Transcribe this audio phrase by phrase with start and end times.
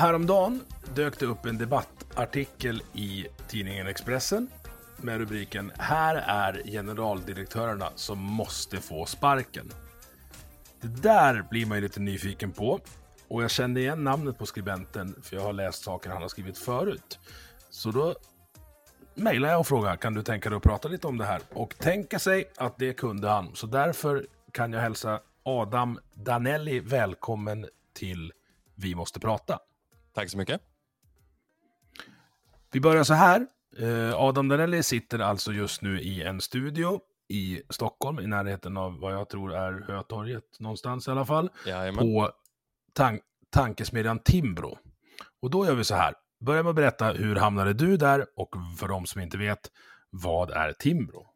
[0.00, 0.60] Häromdagen
[0.94, 4.48] dök det upp en debattartikel i tidningen Expressen
[4.96, 9.72] med rubriken Här är generaldirektörerna som måste få sparken.
[10.80, 12.80] Det där blir man ju lite nyfiken på
[13.28, 16.58] och jag kände igen namnet på skribenten för jag har läst saker han har skrivit
[16.58, 17.18] förut.
[17.70, 18.14] Så då
[19.14, 21.40] mejlar jag och frågar kan du tänka dig att prata lite om det här?
[21.52, 23.54] Och tänka sig att det kunde han.
[23.54, 28.32] Så därför kan jag hälsa Adam Danelli välkommen till
[28.74, 29.58] Vi måste prata.
[30.20, 30.60] Tack så mycket.
[32.72, 33.46] Vi börjar så här.
[33.78, 39.00] Eh, Adam Danelli sitter alltså just nu i en studio i Stockholm, i närheten av
[39.00, 41.50] vad jag tror är Hötorget någonstans i alla fall.
[41.66, 42.04] Jajamän.
[42.04, 42.30] På
[42.92, 43.18] tan
[43.50, 44.78] tankesmedjan Timbro.
[45.42, 46.14] Och då gör vi så här.
[46.40, 49.70] Börja med att berätta hur hamnade du där och för de som inte vet,
[50.10, 51.26] vad är Timbro?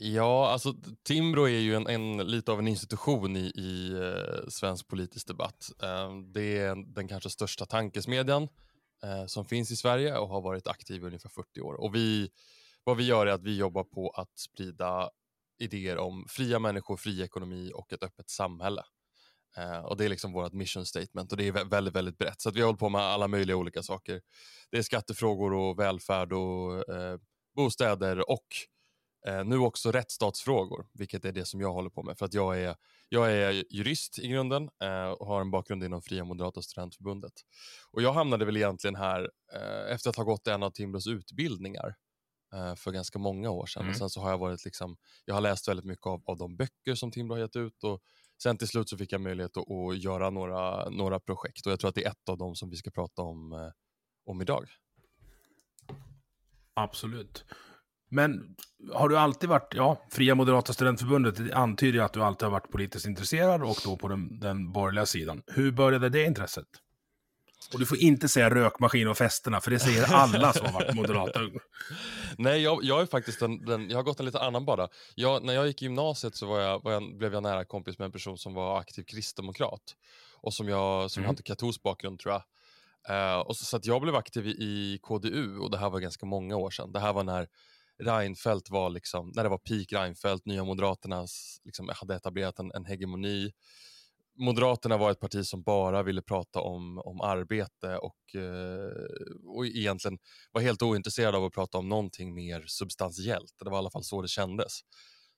[0.00, 4.88] Ja, alltså Timbro är ju en, en lite av en institution i, i eh, svensk
[4.88, 5.70] politisk debatt.
[5.82, 8.48] Eh, det är den kanske största tankesmedjan
[9.02, 11.74] eh, som finns i Sverige och har varit aktiv i ungefär 40 år.
[11.74, 12.30] Och vi,
[12.84, 15.10] vad vi gör är att vi jobbar på att sprida
[15.58, 18.82] idéer om fria människor, fri ekonomi och ett öppet samhälle.
[19.56, 22.40] Eh, och Det är liksom vårt mission statement och det är väldigt, väldigt brett.
[22.40, 24.20] Så att vi håller på med alla möjliga olika saker.
[24.70, 27.18] Det är skattefrågor och välfärd och eh,
[27.56, 28.46] bostäder och
[29.26, 32.18] eh, nu också rättsstatsfrågor, vilket är det som jag håller på med.
[32.18, 32.76] För att jag är,
[33.08, 37.32] jag är jurist i grunden eh, och har en bakgrund inom Fria Moderata Studentförbundet.
[37.92, 41.94] Och jag hamnade väl egentligen här eh, efter att ha gått en av Timbros utbildningar
[42.54, 43.82] eh, för ganska många år sedan.
[43.82, 43.90] Mm.
[43.90, 46.56] Och sen så har jag varit liksom, jag har läst väldigt mycket av, av de
[46.56, 48.02] böcker som Timbro har gett ut och
[48.42, 51.80] sen till slut så fick jag möjlighet att, att göra några, några projekt och jag
[51.80, 53.70] tror att det är ett av dem som vi ska prata om, eh,
[54.26, 54.68] om idag.
[56.74, 57.44] Absolut.
[58.08, 58.56] Men
[58.92, 62.50] har du alltid varit, ja, Fria Moderata Studentförbundet det antyder ju att du alltid har
[62.50, 65.42] varit politiskt intresserad och då på den, den borgerliga sidan.
[65.46, 66.66] Hur började det intresset?
[67.72, 70.94] Och du får inte säga rökmaskin och festerna, för det säger alla som har varit
[70.94, 71.40] moderata.
[72.38, 74.88] Nej, jag, jag är faktiskt en, den, jag har gått en lite annan bana.
[75.14, 77.98] Jag, när jag gick i gymnasiet så var jag, var jag, blev jag nära kompis
[77.98, 79.82] med en person som var aktiv kristdemokrat
[80.40, 81.28] och som jag som Mm.
[81.28, 82.42] hade katolsk bakgrund tror jag.
[83.08, 86.26] Eh, och så, så jag blev aktiv i, i KDU och det här var ganska
[86.26, 86.92] många år sedan.
[86.92, 87.48] Det här var när
[88.02, 91.26] Reinfeldt var liksom, när det var peak Reinfeldt, Nya Moderaterna
[91.64, 93.50] liksom, hade etablerat en, en hegemoni.
[94.36, 100.18] Moderaterna var ett parti som bara ville prata om, om arbete och, eh, och egentligen
[100.52, 103.54] var helt ointresserade av att prata om någonting mer substantiellt.
[103.64, 104.80] Det var i alla fall så det kändes.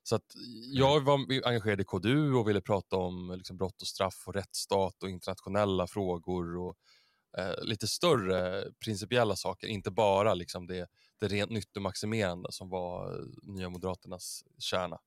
[0.03, 0.25] Så att
[0.73, 5.03] jag var engagerad i KDU och ville prata om liksom, brott och straff och rättsstat
[5.03, 6.75] och internationella frågor och
[7.37, 10.87] eh, lite större principiella saker, inte bara liksom, det,
[11.21, 14.99] det rent nyttomaximerande som var eh, Nya Moderaternas kärna.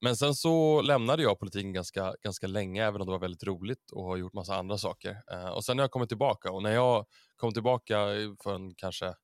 [0.00, 3.90] Men sen så lämnade jag politiken ganska, ganska länge, även om det var väldigt roligt
[3.92, 5.22] och har gjort massa andra saker.
[5.32, 7.06] Eh, och sen har jag kommit tillbaka och när jag
[7.36, 7.96] kom tillbaka
[8.42, 9.14] för en kanske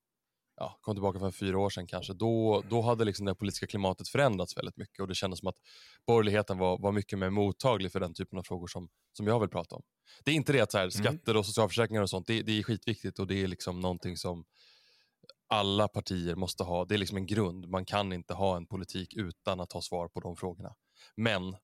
[0.56, 4.09] ja, kom tillbaka för fyra år sedan kanske, då, då hade liksom det politiska klimatet
[4.09, 5.56] förändrats väldigt mycket och det kändes som att
[6.06, 9.48] borgerligheten var, var mycket mer mottaglig för den typen av frågor som, som jag vill
[9.48, 9.82] prata om.
[10.25, 12.62] Det är inte det att så här, skatter och socialförsäkringar och sånt, det, det är
[12.62, 14.44] skitviktigt och det är liksom någonting som
[15.50, 16.84] alla partier måste ha.
[16.84, 17.68] Det är liksom en grund.
[17.68, 20.74] Man kan inte ha en politik utan att ha svar på de frågorna.
[21.16, 21.56] Men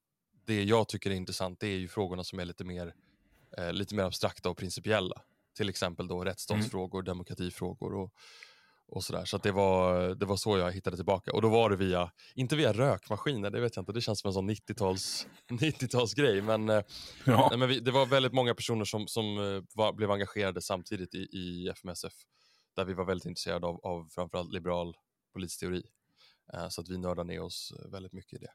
[0.46, 2.94] det jag tycker är intressant det är ju frågorna som är lite mer,
[3.58, 5.22] eh, lite mer abstrakta och principiella.
[5.56, 8.12] Till exempel då rättsstatsfrågor, demokratifrågor och,
[8.88, 9.24] och sådär.
[9.24, 11.32] Så det, var, det var så jag hittade tillbaka.
[11.32, 14.28] Och då var det via, inte via rökmaskiner, det vet jag inte, det känns som
[14.28, 16.40] en sån 90-tals 90-talsgrej.
[16.42, 16.82] Men, eh,
[17.24, 17.46] Ja.
[17.50, 21.14] nej, men vi, det var väldigt många personer som, som eh, var, blev engagerade samtidigt
[21.14, 22.12] i, i FMSF.
[22.76, 24.96] Där vi var väldigt intresserade av, av framförallt liberal
[25.32, 25.82] politisk teori.
[26.52, 28.52] Eh, så att vi nördade ner oss väldigt mycket i det.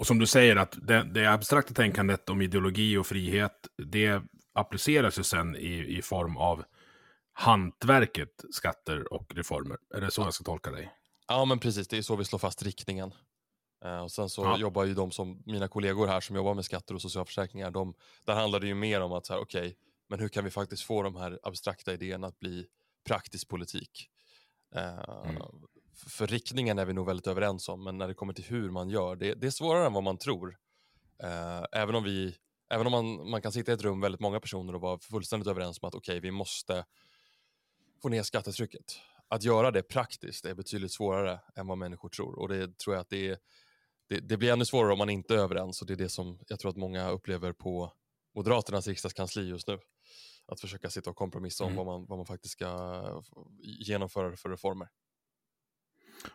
[0.00, 4.22] Och som du säger, att det, det abstrakta tänkandet om ideologi och frihet, det
[4.52, 6.64] appliceras ju sen i, i form av
[7.32, 9.78] hantverket, skatter och reformer.
[9.94, 10.92] Är det så jag ska tolka dig?
[11.28, 11.88] Ja, men precis.
[11.88, 13.14] Det är så vi slår fast riktningen.
[13.84, 14.58] Uh, och sen så ja.
[14.58, 17.94] jobbar ju de som, mina kollegor här som jobbar med skatter och socialförsäkringar, de,
[18.24, 19.74] där handlar det ju mer om att så här, okej, okay,
[20.10, 22.66] men hur kan vi faktiskt få de här abstrakta idéerna att bli
[23.06, 24.08] praktisk politik?
[24.76, 25.42] Uh, mm.
[26.08, 28.90] För riktningen är vi nog väldigt överens om, men när det kommer till hur man
[28.90, 30.48] gör, det, det är svårare än vad man tror.
[31.24, 32.36] Uh, även om, vi,
[32.70, 35.48] även om man, man kan sitta i ett rum, väldigt många personer, och vara fullständigt
[35.48, 36.84] överens om att okej, okay, vi måste
[38.02, 38.84] få ner skattetrycket.
[39.28, 43.00] Att göra det praktiskt är betydligt svårare än vad människor tror och det tror jag
[43.00, 43.38] att det, är,
[44.08, 46.38] det, det blir ännu svårare om man inte är överens och det är det som
[46.48, 47.92] jag tror att många upplever på
[48.34, 49.78] Moderaternas riksdagskansli just nu.
[50.50, 51.76] Att försöka sitta och kompromissa om mm.
[51.76, 53.22] vad, man, vad man faktiskt ska
[53.62, 54.88] genomföra för reformer.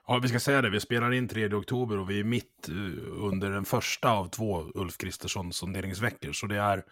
[0.08, 0.70] Ja, vi ska säga det.
[0.70, 2.76] Vi spelar in 3 oktober och vi är mitt eh,
[3.24, 6.32] under den första av två Ulf Kristersson sonderingsveckor.
[6.32, 6.86] Så det är,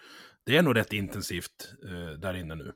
[0.45, 2.73] det är nog rätt intensivt eh, där inne nu.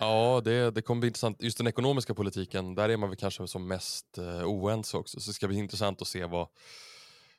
[0.00, 1.42] Ja, det, det kommer bli intressant.
[1.42, 5.20] Just den ekonomiska politiken, där är man väl kanske som mest eh, oense också.
[5.20, 6.48] Så det ska bli intressant att se vad,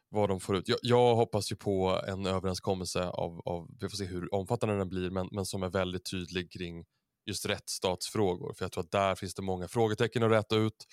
[0.09, 0.67] vad de får ut.
[0.67, 4.89] Jag, jag hoppas ju på en överenskommelse av, av, vi får se hur omfattande den
[4.89, 6.85] blir, men, men som är väldigt tydlig kring
[7.25, 8.53] just rättsstatsfrågor.
[8.53, 10.87] För jag tror att där finns det många frågetecken att rätta ut.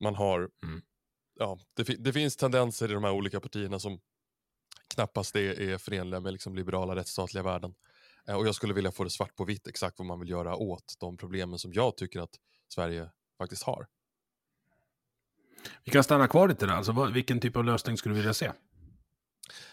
[0.00, 0.82] Man har, mm.
[1.34, 4.00] ja, det, det, finns tendenser i de här olika partierna som
[4.94, 7.74] knappast är, är förenliga med liksom liberala rättsstatliga värden.
[8.28, 10.56] Eh, och jag skulle vilja få det svart på vitt exakt vad man vill göra
[10.56, 12.34] åt de problemen som jag tycker att
[12.74, 13.86] Sverige faktiskt har.
[15.84, 16.72] Vi kan stanna kvar lite där.
[16.72, 18.52] Alltså, vilken typ av lösning skulle du vilja se?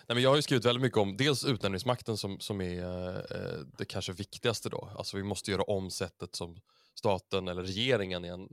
[0.07, 3.65] Nej, men jag har ju skrivit väldigt mycket om dels utnämningsmakten som, som är eh,
[3.77, 4.69] det kanske viktigaste.
[4.69, 4.93] då.
[4.97, 6.57] Alltså, vi måste göra om sättet som
[6.95, 8.47] staten eller regeringen igen,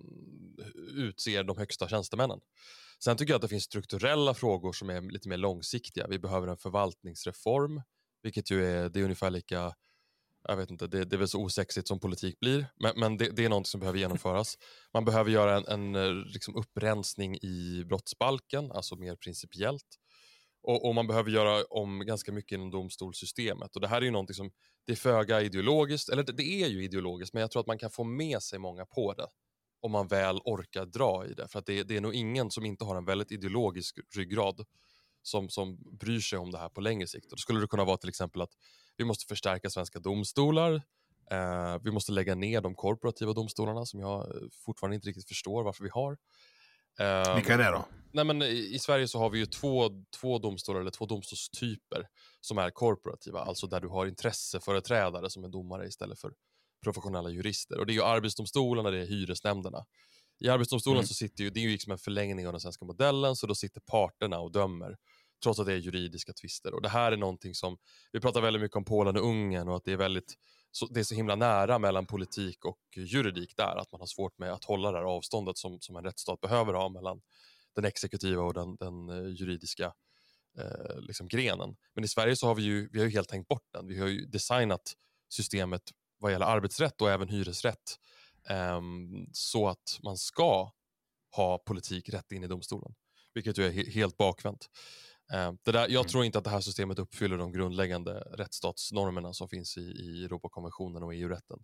[0.94, 2.40] utser de högsta tjänstemännen.
[3.04, 6.06] Sen tycker jag att det finns strukturella frågor som är lite mer långsiktiga.
[6.06, 7.82] Vi behöver en förvaltningsreform,
[8.22, 9.74] vilket ju är, det är ungefär lika
[10.48, 13.30] jag vet inte, det, det är väl så osexigt som politik blir, men, men det,
[13.36, 14.58] det, är något som behöver genomföras.
[14.94, 19.86] Man behöver göra en, en eh, liksom upprensning i brottsbalken, alltså mer principiellt.
[20.62, 23.74] Och, och, man behöver göra om ganska mycket inom domstolssystemet.
[23.74, 24.50] Och det här är ju någonting som,
[24.86, 27.78] det är föga ideologiskt, eller det, det är ju ideologiskt, men jag tror att man
[27.78, 29.26] kan få med sig många på det
[29.80, 31.48] om man väl orkar dra i det.
[31.48, 34.64] För att det, det är nog ingen som inte har en väldigt ideologisk ryggrad
[35.22, 37.26] som, som bryr sig om det här på längre sikt.
[37.26, 38.52] Och då skulle det kunna vara till exempel att
[39.00, 40.74] vi måste förstärka svenska domstolar.
[41.30, 45.64] Eh, vi måste lägga ner de korporativa domstolarna som jag eh, fortfarande inte riktigt förstår
[45.64, 46.12] varför vi har.
[47.00, 47.84] Eh, Vilka är det då?
[48.12, 52.08] Nej, men i, Sverige så har vi ju två, två domstolar, eller två domstolstyper
[52.40, 56.32] som är korporativa, alltså där du har intresseföreträdare som är domare istället för
[56.84, 57.78] professionella jurister.
[57.78, 59.84] Och Det är ju Arbetsdomstolen och det är hyresnämnderna.
[60.40, 61.06] I Arbetsdomstolen mm.
[61.06, 63.54] så sitter ju, det är ju liksom en förlängning av den svenska modellen, så då
[63.54, 64.96] sitter parterna och dömer
[65.42, 66.74] trots att det är juridiska tvister.
[66.74, 67.78] Och det här är någonting som,
[68.12, 70.34] vi pratar väldigt mycket om Polen och Ungern och att det är väldigt
[70.70, 74.38] så, det är så himla nära mellan politik och juridik där, att man har svårt
[74.38, 77.20] med att hålla det här avståndet som, som en rättsstat behöver ha mellan
[77.74, 79.92] den exekutiva och den, den eh, juridiska
[80.58, 81.76] eh, liksom grenen.
[81.94, 83.86] Men i Sverige så har vi ju, vi har ju helt tänkt bort den.
[83.86, 84.92] Vi har ju designat
[85.28, 85.82] systemet
[86.18, 87.98] vad gäller arbetsrätt och även hyresrätt
[88.48, 88.80] eh,
[89.32, 90.72] så att man ska
[91.36, 92.94] ha politik rätt in i domstolen,
[93.34, 94.70] vilket ju är he helt bakvänt.
[95.32, 96.06] Eh, det där, jag mm.
[96.06, 101.02] tror inte att det här systemet uppfyller de grundläggande rättsstatsnormerna som finns i, i Europakonventionen
[101.02, 101.58] och EU-rätten.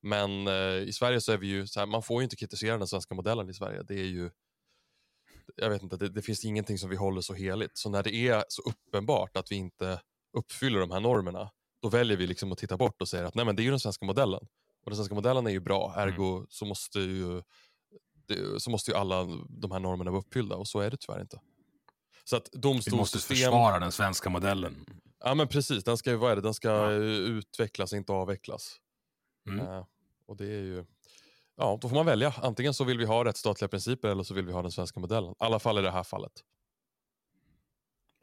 [0.00, 2.78] Men eh, i Sverige så är vi ju, så här, man får ju inte kritisera
[2.78, 3.82] den svenska modellen i Sverige.
[3.82, 4.30] Det är ju,
[5.56, 7.76] jag vet inte, det, det, finns ingenting som vi håller så heligt.
[7.78, 10.00] Så när det är så uppenbart att vi inte
[10.32, 11.50] uppfyller de här normerna,
[11.82, 13.70] då väljer vi liksom att titta bort och säga att nej men det är ju
[13.70, 14.46] den svenska modellen.
[14.84, 16.46] Och den svenska modellen är ju bra, ergo mm.
[16.50, 17.42] så, måste ju,
[18.58, 21.40] så måste ju alla de här normerna vara uppfyllda och så är det tyvärr inte.
[22.24, 22.96] Så att domstolssystem...
[22.96, 24.86] Vi måste försvara den svenska modellen.
[25.24, 26.42] Ja men precis, den ska, vad är det?
[26.42, 26.90] Den ska ja.
[26.90, 28.76] utvecklas, inte avvecklas.
[29.48, 29.66] Mm.
[29.66, 29.84] Uh,
[30.26, 30.84] och det är ju...
[31.56, 32.34] Ja, då får man välja.
[32.42, 35.30] Antingen så vill vi ha rättsstatliga principer eller så vill vi ha den svenska modellen.
[35.30, 36.32] I alla fall i det här fallet.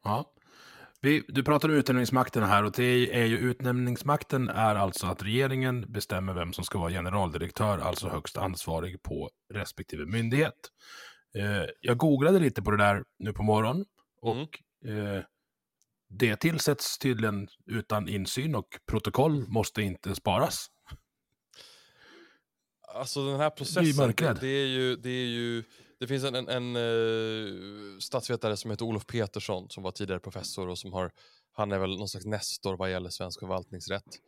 [0.03, 0.34] Ja.
[1.01, 5.91] Vi, du pratar om utnämningsmakten här och det är ju utnämningsmakten är alltså att regeringen
[5.91, 10.72] bestämmer vem som ska vara generaldirektör, alltså högst ansvarig på respektive myndighet.
[11.36, 13.86] Eh, jag googlade lite på det där nu på morgonen
[14.21, 15.15] och mm.
[15.15, 15.24] eh,
[16.09, 20.67] det tillsätts tydligen utan insyn och protokoll måste inte sparas.
[22.93, 25.63] Alltså den här processen, det, det är ju, det är ju
[26.00, 30.67] det finns en, en, en uh, statsvetare som heter Olof Petersson som var tidigare professor
[30.67, 31.12] och som har,
[31.51, 34.19] han är väl någon slags nestor vad gäller svensk förvaltningsrätt.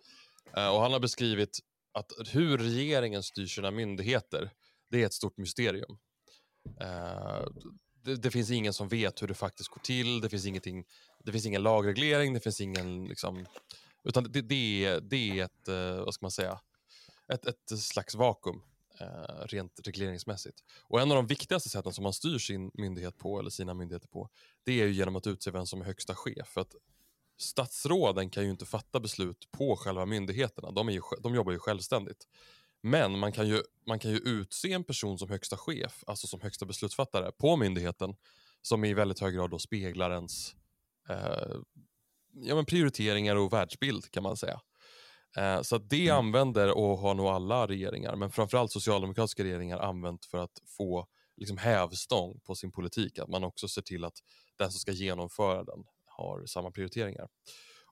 [0.58, 1.60] Uh, och han har beskrivit
[1.94, 4.52] att hur regeringen styr sina myndigheter,
[4.90, 5.98] det är ett stort mysterium.
[6.82, 7.46] Eh,
[8.04, 10.86] det, det, finns ingen som vet hur det faktiskt går till, det finns, ingenting,
[11.24, 13.06] det finns ingen lagreglering, det finns ingen...
[13.06, 13.46] Liksom,
[14.04, 16.60] utan det, det, det är ett, eh, vad ska man säga,
[17.34, 18.62] ett, ett slags vakuum
[19.00, 20.64] eh, rent regleringsmässigt.
[20.84, 24.08] Och en av de viktigaste sätten som man styr sin myndighet på, eller sina myndigheter
[24.08, 24.30] på,
[24.64, 26.48] det är ju genom att utse vem som är högsta chef.
[26.48, 26.76] För att
[27.38, 31.60] statsråden kan ju inte fatta beslut på själva myndigheterna, de, är ju, de jobbar ju
[31.60, 32.28] självständigt.
[32.84, 36.42] Men man kan, ju, man kan ju utse en person som högsta chef, alltså som
[36.42, 38.16] högsta beslutsfattare på myndigheten,
[38.62, 40.54] som i väldigt hög grad då speglar ens
[41.10, 41.56] eh,
[42.34, 44.62] ja, men prioriteringar och världsbild kan man säga.
[45.38, 46.18] Eh, så det mm.
[46.18, 51.08] använder, och har nog alla regeringar, men framförallt socialdemokratiska regeringar använt för att få
[51.38, 53.20] liksom, hävstång på sin politik.
[53.20, 54.18] Att man också ser till att
[54.58, 57.28] den som ska genomföra den har samma prioriteringar.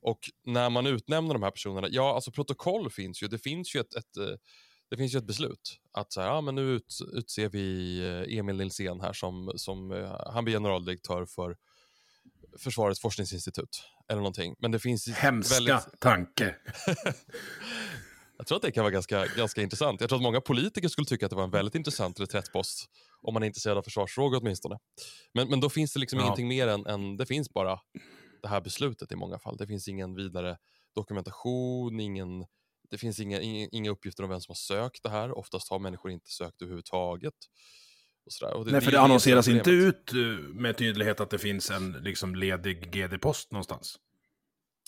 [0.02, 3.80] Och när man utnämner de här personerna, ja alltså protokoll finns ju, det finns ju
[3.80, 4.36] ett, ett eh,
[4.90, 8.38] det finns ju ett beslut att så här, ja, men nu ut, utser vi eh,
[8.38, 11.58] Emil Nilsén här som, som han blir generaldirektör för
[12.58, 14.56] Försvarets forskningsinstitut eller någonting.
[14.60, 16.00] Men det finns Hemska väldigt...
[16.00, 16.56] tanke.
[18.38, 20.02] jag tror att det kan vara ganska, ganska intressant.
[20.02, 22.90] Jag tror att många politiker skulle tycka att det var en väldigt intressant reträttpost
[23.22, 24.78] om man är intresserad av försvarsfrågor åtminstone.
[25.34, 26.26] Men, men då finns det liksom ja.
[26.26, 27.80] ingenting mer än, än, det finns bara
[28.42, 29.58] det här beslutet i många fall.
[29.58, 30.58] Det finns ingen vidare
[30.96, 32.46] dokumentation, ingen,
[32.90, 35.38] det finns inga, inga, uppgifter om vem som har sökt det här.
[35.38, 37.34] Oftast har människor inte sökt överhuvudtaget.
[38.26, 40.20] Och och det, Nej, för det, det annonseras inte ut eh,
[40.54, 44.00] med tydlighet att det finns en liksom, ledig GD-post någonstans.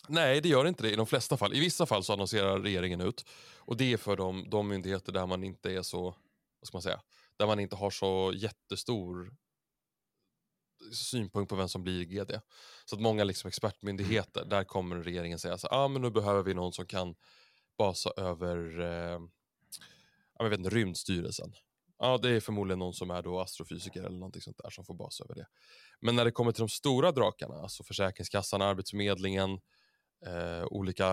[0.08, 1.54] Nej, det gör inte det i de flesta fall.
[1.54, 3.26] I vissa fall så annonserar regeringen ut.
[3.58, 6.04] Och det är för de, de myndigheter där man inte är så,
[6.60, 7.02] vad ska man säga,
[7.38, 9.34] där man inte har så jättestor
[10.92, 12.32] synpunkt på vem som blir GD.
[12.86, 16.54] Så att många liksom expertmyndigheter, där kommer regeringen säga så ah, men nu behöver vi
[16.54, 17.16] någon som kan
[17.78, 19.20] basa över eh,
[20.44, 21.54] jag vet inte, rymdstyrelsen.
[21.98, 24.94] Ja, det är förmodligen någon som är då astrofysiker eller någonting sånt där som får
[24.94, 25.48] basa över det.
[26.00, 29.60] Men när det kommer till de stora drakarna, alltså Försäkringskassan, Arbetsförmedlingen,
[30.26, 31.08] eh, olika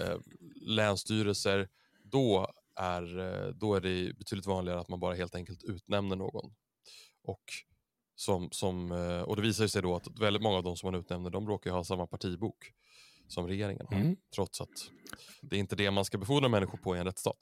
[0.00, 0.18] eh,
[0.60, 1.68] länsstyrelser,
[2.04, 6.54] då är, eh, då är det betydligt vanligare att man bara helt enkelt utnämner någon.
[7.22, 7.44] Och,
[8.14, 11.00] som, som, eh, och det visar sig då att väldigt många av de som man
[11.00, 12.72] utnämner, de råkar ha samma partibok
[13.28, 13.96] som regeringen har.
[13.96, 14.16] Mm.
[14.34, 14.90] Trots att
[15.42, 17.36] det är inte det man ska befordra människor på i en rättsstat.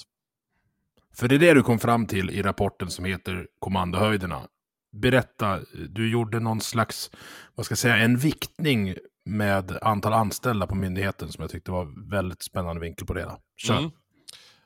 [1.14, 4.48] För det är det du kom fram till i rapporten som heter Kommandohöjderna.
[4.92, 7.10] Berätta, du gjorde någon slags,
[7.54, 12.10] vad ska jag säga, en viktning med antal anställda på myndigheten som jag tyckte var
[12.10, 13.36] väldigt spännande vinkel på det.
[13.56, 13.78] Kör.
[13.78, 13.90] Mm.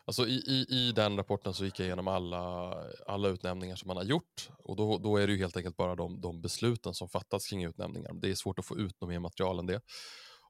[0.05, 2.75] Alltså i, i, I den rapporten så gick jag igenom alla,
[3.07, 5.95] alla utnämningar som man har gjort och då, då är det ju helt enkelt bara
[5.95, 8.13] de, de besluten som fattats kring utnämningar.
[8.15, 9.81] Det är svårt att få ut något mer material än det.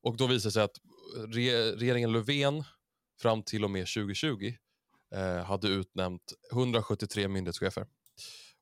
[0.02, 0.78] Och då visar det sig att
[1.16, 2.64] eh, re, regeringen Löfven
[3.22, 4.52] fram till och med 2020
[5.14, 7.86] eh, hade utnämnt 173 myndighetschefer.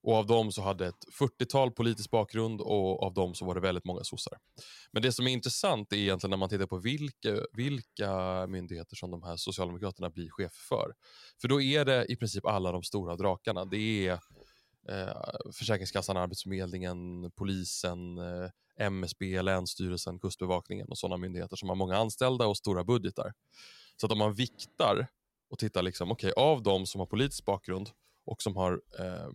[0.03, 3.61] Och av dem så hade ett 40-tal politisk bakgrund och av dem så var det
[3.61, 4.39] väldigt många sossar.
[4.93, 9.11] Men det som är intressant är egentligen när man tittar på vilka, vilka myndigheter som
[9.11, 10.93] de här socialdemokraterna blir chef för.
[11.41, 13.65] För då är det i princip alla de stora drakarna.
[13.65, 14.13] Det är
[14.89, 22.47] eh, Försäkringskassan, Arbetsförmedlingen, polisen, eh, MSB, Länsstyrelsen, Kustbevakningen och sådana myndigheter som har många anställda
[22.47, 23.33] och stora budgetar.
[23.97, 25.07] Så att om man viktar
[25.51, 27.91] och tittar liksom, okay, av de som har politisk bakgrund
[28.27, 29.29] och som har eh,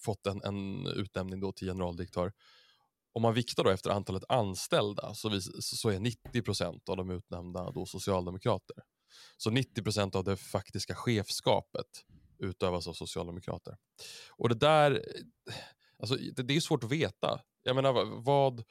[0.00, 2.32] fått en, en utnämning då till generaldirektör.
[3.12, 7.10] Om man viktar då efter antalet anställda så, vis, så är 90 procent av de
[7.10, 8.76] utnämnda då socialdemokrater.
[9.36, 11.86] Så 90 procent av det faktiska chefskapet
[12.38, 13.76] utövas av socialdemokrater.
[14.30, 15.04] Och det där,
[15.98, 17.40] alltså det, det är svårt att veta.
[17.62, 18.64] Jag menar, vad,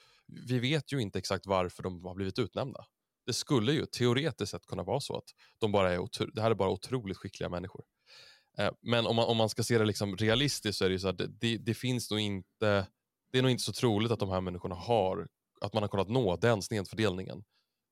[0.47, 2.85] vi vet ju inte exakt varför de har blivit utnämnda.
[3.25, 6.55] Det skulle ju teoretiskt sett kunna vara så att de bara är det här är
[6.55, 7.85] bara otroligt skickliga människor.
[8.57, 10.99] Eh, men om man, om man ska se det liksom realistiskt så är det ju
[10.99, 12.87] så att det, det, det, finns nog inte,
[13.31, 15.27] det är nog inte så troligt att de här människorna har,
[15.61, 17.43] att man har kunnat nå den snedfördelningen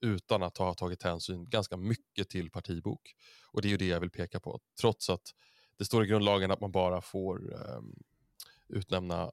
[0.02, 3.16] utan att ha tagit hänsyn ganska mycket till partibok.
[3.52, 5.34] Och det är ju det jag vill peka på, trots att
[5.78, 7.96] det står i grundlagen att man bara får um,
[8.68, 9.32] utnämna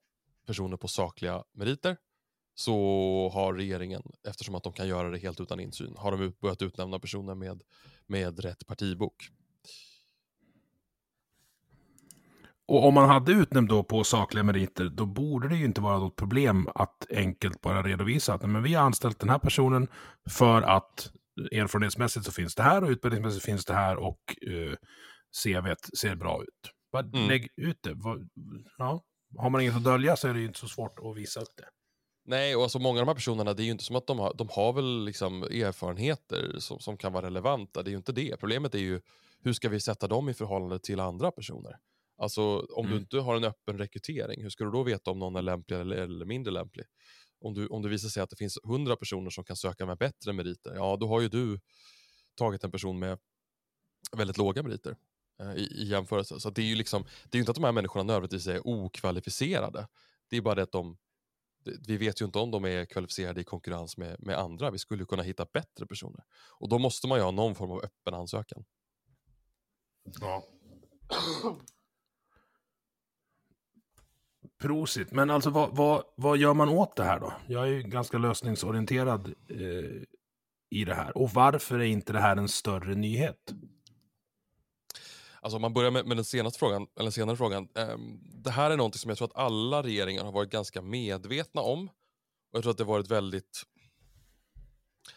[0.53, 1.97] personer på sakliga meriter
[2.55, 2.75] så
[3.35, 6.99] har regeringen, eftersom att de kan göra det helt utan insyn, har de börjat utnämna
[6.99, 7.63] personer med,
[8.07, 9.29] med rätt partibok.
[12.67, 15.99] Och om man hade utnämnt då på sakliga meriter, då borde det ju inte vara
[15.99, 19.89] något problem att enkelt bara redovisa att men vi har anställt den här personen
[20.31, 21.13] för att
[21.53, 24.75] erfarenhetsmässigt så finns det här och utbildningsmässigt finns det här och uh,
[25.45, 26.73] CVt ser bra ut.
[26.93, 27.29] Bara mm.
[27.29, 27.97] lägg ut det.
[28.79, 29.03] Ja.
[29.37, 31.57] Har man inget att dölja så är det ju inte så svårt att visa upp
[31.57, 31.69] det.
[32.25, 34.19] Nej, och alltså många av de här personerna, det är ju inte som att de
[34.19, 37.83] har, de har väl liksom erfarenheter som, som kan vara relevanta.
[37.83, 38.37] Det är ju inte det.
[38.41, 39.01] Problemet är ju
[39.41, 41.79] hur ska vi sätta dem i förhållande till andra personer?
[42.19, 43.03] Alltså om du Mm.
[43.03, 45.97] inte har en öppen rekrytering, hur ska du då veta om någon är lämplig eller,
[45.97, 46.87] eller mindre lämplig?
[47.41, 49.99] Om, du, om det visar sig att det finns hundra personer som kan söka med
[49.99, 51.61] bättre meriter, ja då har ju du
[52.39, 53.19] tagit en person med
[54.17, 54.97] väldigt låga meriter
[55.43, 56.41] Eh, i, i jämförelse.
[56.41, 58.67] Så det är ju liksom, det är ju inte att de här människorna nödvändigtvis är
[58.67, 59.89] okvalificerade.
[60.31, 60.97] Det är bara det att de,
[61.87, 64.71] vi vet ju inte om de är kvalificerade i konkurrens med, med andra.
[64.71, 66.25] Vi skulle kunna hitta bättre personer.
[66.59, 68.65] Och då måste man ju ha någon form av öppen ansökan.
[70.21, 70.45] Ja.
[74.59, 75.13] Prosit.
[75.13, 77.33] Men alltså vad, vad, vad gör man åt det här då?
[77.47, 80.03] Jag är ju ganska lösningsorienterad eh,
[80.71, 81.19] i det här.
[81.19, 83.53] Och varför är inte det här en större nyhet?
[85.43, 87.69] Alltså om man börjar med, med den senaste frågan, eller senare frågan.
[87.75, 91.61] ehm, det här är något som jag tror att alla regeringar har varit ganska medvetna
[91.61, 91.89] om.
[91.89, 93.63] Och jag tror att det har varit väldigt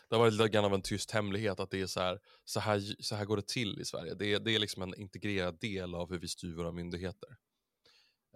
[0.10, 2.60] det har varit lite grann av en tyst hemlighet att det är så här, så
[2.60, 4.14] här, så här går det till i Sverige.
[4.14, 7.30] Det är, det är liksom en integrerad del av hur vi styr våra myndigheter.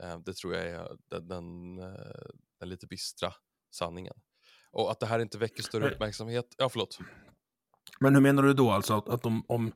[0.01, 2.29] Eh, det tror jag är den, den, eh,
[2.59, 3.33] den lite bistra
[3.71, 4.15] sanningen.
[4.71, 6.55] Och att det här inte väcker större uppmärksamhet.
[6.57, 6.99] Ja, förlåt.
[7.99, 9.71] Men hur menar du då alltså att, att om, om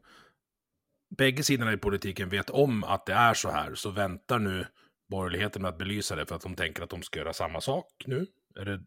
[1.18, 4.68] bägge sidorna i politiken vet om att det är så här så väntar nu
[5.10, 8.04] borgerligheten med att belysa det för att de tänker att de ska göra samma sak
[8.06, 8.28] nu?
[8.56, 8.80] Är det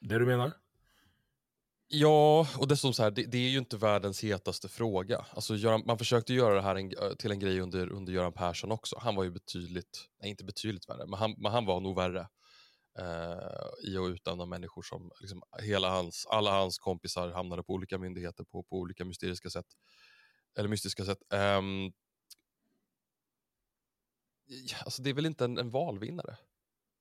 [0.00, 0.52] det du menar?
[1.90, 5.26] Ja, och dessutom så här, det, det är ju inte världens hetaste fråga.
[5.30, 8.72] Alltså, Göran, man försökte göra det här en, till en grej under, under Göran Persson
[8.72, 8.98] också.
[9.00, 12.28] Han var ju betydligt, nej inte betydligt värre, men han, men han var nog värre
[12.98, 17.98] eh, i att de människor som, liksom, hela hans, alla hans kompisar hamnade på olika
[17.98, 19.66] myndigheter på, på olika mysteriska sätt.
[20.58, 21.22] Eller mystiska sätt.
[24.48, 26.36] Ja, alltså det är väl inte en, en valvinnare.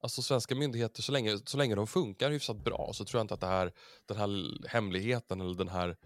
[0.02, 3.34] Alltså svenska myndigheter, så länge, så länge de funkar hyfsat bra så tror jag inte
[3.34, 3.74] att det här,
[4.06, 5.98] den här hemligheten eller den här,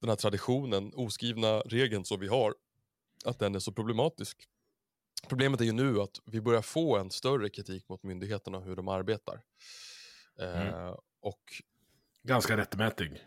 [0.00, 2.54] den här traditionen, oskrivna regeln som vi har,
[3.24, 4.48] att den är så problematisk.
[5.28, 8.76] Problemet är ju nu att vi börjar få en större kritik mot myndigheterna och hur
[8.76, 9.42] de arbetar.
[10.38, 11.62] Eh, och
[12.22, 13.26] Ganska rättmätig.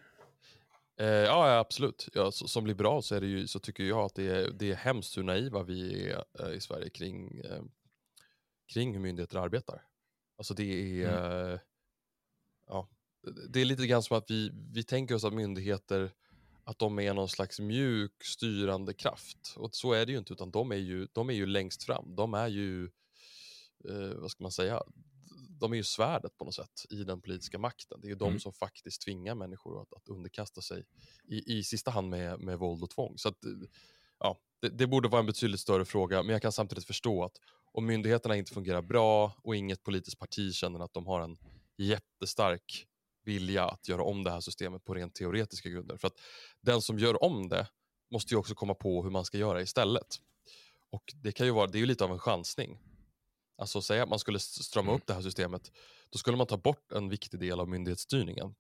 [0.97, 2.09] Eh, ja, absolut.
[2.13, 4.71] Ja, så, som liberal så, är det ju, så tycker jag att det är, det
[4.71, 7.63] är hemskt hur naiva vi är eh, i Sverige kring, eh,
[8.73, 9.81] kring hur myndigheter arbetar.
[10.37, 11.59] Alltså det är, eh,
[12.67, 12.89] ja,
[13.49, 16.11] det- är lite grann som att vi, vi tänker oss att myndigheter
[16.63, 19.53] att de är någon slags mjuk styrande kraft.
[19.57, 22.15] Och så är det ju inte, utan de är ju, de är ju längst fram.
[22.15, 22.89] De är ju,
[24.15, 24.83] vad ska man säga,
[25.65, 28.01] de är ju svärdet på något sätt i den politiska makten.
[28.01, 28.39] Det är ju de Mm.
[28.39, 30.83] som faktiskt tvingar människor att, att underkasta sig
[31.27, 33.17] i, i sista hand med, med våld och tvång.
[33.17, 33.51] Så att, eh,
[34.19, 37.37] ja, det, det borde vara en betydligt större fråga, men jag kan samtidigt förstå att
[37.71, 41.37] om myndigheterna inte fungerar bra och inget politiskt parti känner att de har en
[41.77, 42.87] jättestark
[43.23, 45.97] vilja att göra om det här systemet på rent teoretiska grunder.
[45.97, 46.19] För att
[46.61, 47.67] den som gör om det
[48.11, 50.07] måste ju också komma på hur man ska göra istället.
[50.89, 52.79] Och det kan ju vara, det är ju lite av en chansning.
[53.57, 55.71] Alltså säga att man skulle strama upp det här systemet,
[56.09, 58.55] då skulle man ta bort en viktig del av myndighetsstyrningen.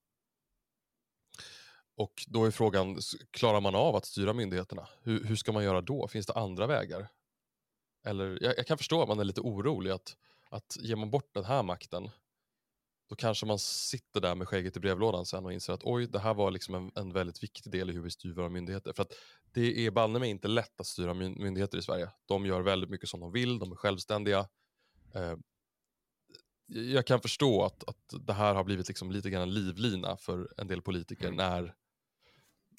[1.97, 2.99] Och då är frågan,
[3.31, 4.87] klarar man av att styra myndigheterna?
[5.01, 6.07] Hur, hur ska man göra då?
[6.07, 7.07] Finns det andra vägar?
[8.05, 10.17] Eller, jag, jag kan förstå att man är lite orolig att,
[10.49, 12.09] att ger man bort den här makten,
[13.09, 16.19] då kanske man sitter där med skägget i brevlådan sen och inser att oj, det
[16.19, 18.93] här var liksom en, en väldigt viktig del i hur vi styr våra myndigheter.
[18.93, 19.13] För att
[19.53, 22.11] det är banne mig inte lätt att styra myn- myndigheter i Sverige.
[22.25, 24.47] De gör väldigt mycket som de vill, de är självständiga.
[25.15, 25.37] Eh,
[26.67, 30.53] jag kan förstå att, att det här har blivit liksom lite grann en livlina för
[30.57, 31.75] en del politiker när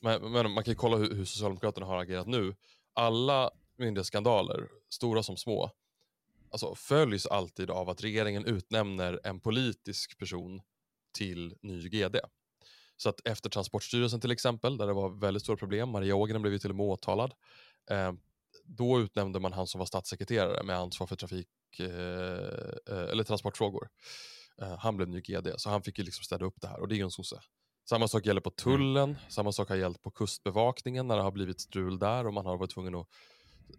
[0.03, 2.55] men, men man kan ju kolla hur, hur Socialdemokraterna har agerat nu.
[2.93, 5.71] Alla myndighetsskandaler, stora som små,
[6.51, 10.63] alltså följs alltid av att regeringen utnämner en politisk person
[11.19, 12.17] till ny GD.
[12.97, 16.53] Så att efter Transportstyrelsen till exempel, där det var väldigt stora problem, Maria Ågren blev
[16.53, 17.35] ju till och med åtalad,
[17.91, 18.13] eh,
[18.67, 21.49] då utnämnde man han som var statssekreterare med ansvar för trafik
[21.79, 23.89] eh, eh, eller transportfrågor.
[24.63, 26.89] Eh, han blev ny GD, så han fick ju liksom städa upp det här och
[26.89, 27.41] det är ju en sosse.
[27.89, 31.61] Samma sak gäller på tullen, samma sak har gällt på kustbevakningen när det har blivit
[31.61, 33.07] strul där och man har varit tvungen att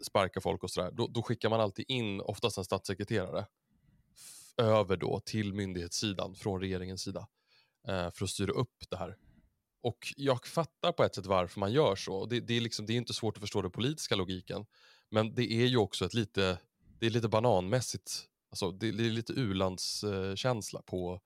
[0.02, 0.92] sparka folk och sådär.
[0.92, 3.46] Då, då skickar man alltid in, oftast en statssekreterare,
[4.58, 7.28] över då till myndighetssidan från regeringens sida
[7.88, 9.16] eh, för att styra upp det här.
[9.88, 12.26] Och jag fattar på ett sätt varför man gör så.
[12.26, 14.66] Det, det, är liksom, det är inte svårt att förstå den politiska logiken.
[15.12, 16.60] Men det är ju också ett lite,
[17.00, 21.22] det är lite bananmässigt, alltså det, det är lite ulandskänsla på,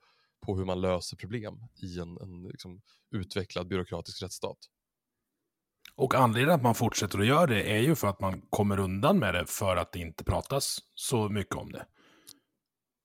[0.46, 4.58] på hur man löser problem i en, en liksom, utvecklad byråkratisk rättsstat.
[5.96, 9.20] Och anledningen att man fortsätter att göra det är ju för att man kommer undan
[9.20, 11.86] med det för att det inte pratas så mycket om det.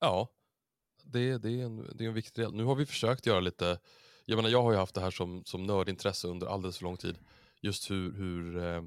[0.00, 0.28] Ja,
[1.04, 2.54] det, det, är en, det är en viktig del.
[2.54, 3.78] Nu har vi försökt göra lite,
[4.26, 6.96] jag menar jag har ju haft det här som, som nördintresse under alldeles för lång
[6.96, 7.18] tid.
[7.62, 8.82] Just hur, hur, eh,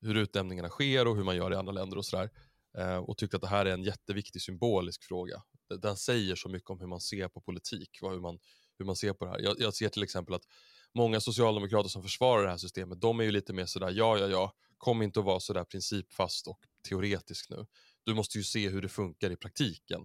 [0.00, 2.30] hur utnämningarna sker och hur man gör i andra länder och sådär.
[2.78, 5.42] eh, och tyckte att det här är en jätteviktig symbolisk fråga.
[5.82, 8.38] Den säger så mycket om hur man ser på politik och hur man,
[8.78, 9.38] hur man ser på det här.
[9.40, 10.44] Jag, jag ser till exempel att
[10.94, 14.26] många socialdemokrater som försvarar det här systemet, de är ju lite mer sådär, ja, ja,
[14.26, 17.66] ja, kom inte att vara sådär principfast och teoretisk nu.
[18.04, 20.02] Du måste ju se hur det funkar i praktiken.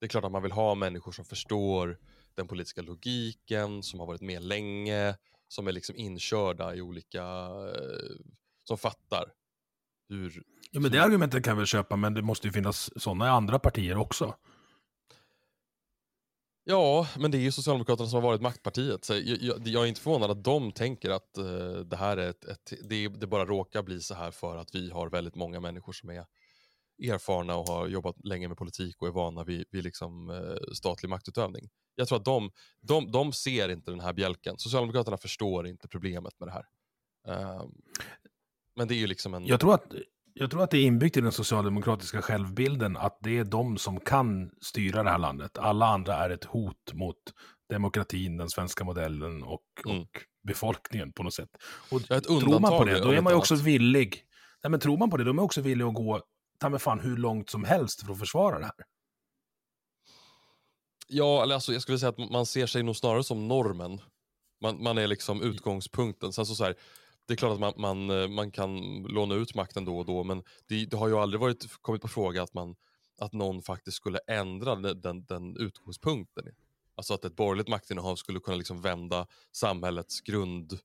[0.00, 1.98] Det är klart att man vill ha människor som förstår
[2.36, 5.16] den politiska logiken, som har varit med länge,
[5.48, 8.16] som är liksom inkörda i olika, eh,
[8.64, 9.24] som fattar
[10.08, 10.42] hur...
[10.70, 13.28] Ja, men det argumentet kan jag väl köpa, men det måste ju finnas sådana i
[13.28, 14.34] andra partier också.
[16.68, 19.04] Ja, men det är ju Socialdemokraterna som har varit maktpartiet.
[19.04, 22.30] Så jag, jag, jag är inte förvånad att de tänker att uh, det här är
[22.30, 25.60] ett, ett det, det, bara råkar bli så här för att vi har väldigt många
[25.60, 26.26] människor som är
[27.02, 31.08] erfarna och har jobbat länge med politik och är vana vid, vid liksom, uh, statlig
[31.08, 31.68] maktutövning.
[31.94, 34.54] Jag tror att de, de, de ser inte den här bjälken.
[34.58, 36.66] Socialdemokraterna förstår inte problemet med det här.
[37.28, 37.64] Uh,
[38.76, 39.46] men det är ju liksom en...
[39.46, 39.94] Jag tror att
[40.38, 44.00] jag tror att det är inbyggt i den socialdemokratiska självbilden att det är de som
[44.00, 45.58] kan styra det här landet.
[45.58, 47.16] Alla andra är ett hot mot
[47.68, 50.00] demokratin, den svenska modellen och, mm.
[50.00, 50.08] och
[50.46, 51.48] befolkningen på något sätt.
[51.90, 54.22] Och tror man på det, då är man ju också villig.
[54.62, 56.22] Nej, men tror man på det, då är man också villig att gå
[56.58, 58.84] ta mig fan hur långt som helst för att försvara det här.
[61.08, 64.00] Ja, alltså, jag skulle säga att man ser sig nog snarare som normen.
[64.60, 66.32] Man, man är liksom utgångspunkten.
[66.32, 66.74] Sen så, så här,
[67.26, 70.24] det är klart att man, man, eh, man, kan låna ut makten då och då,
[70.24, 72.76] men det, det, har ju aldrig varit, kommit på fråga att, man,
[73.18, 76.44] att någon faktiskt skulle ändra den, den, den utgångspunkten.
[76.94, 80.78] Alltså att ett borgerligt maktinnehav skulle kunna liksom vända samhällets grund,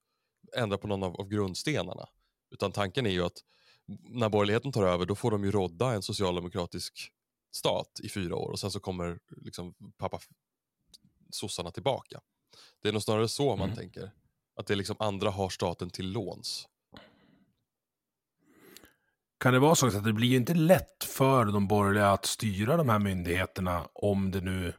[0.57, 2.05] ändra på någon av, av grundstenarna.
[2.51, 3.37] Utan tanken är ju att
[4.01, 7.11] när borgerligheten tar över, då får de ju rodda en socialdemokratisk
[7.51, 10.19] stat i fyra år och sen så kommer liksom pappa
[11.29, 12.21] sossarna tillbaka.
[12.81, 13.75] Det är nog snarare så man mm.
[13.75, 14.11] tänker.
[14.55, 16.67] Att det liksom andra har staten till låns.
[19.39, 22.89] Kan det vara så att det blir inte lätt för de borgerliga att styra de
[22.89, 24.73] här myndigheterna om det nu,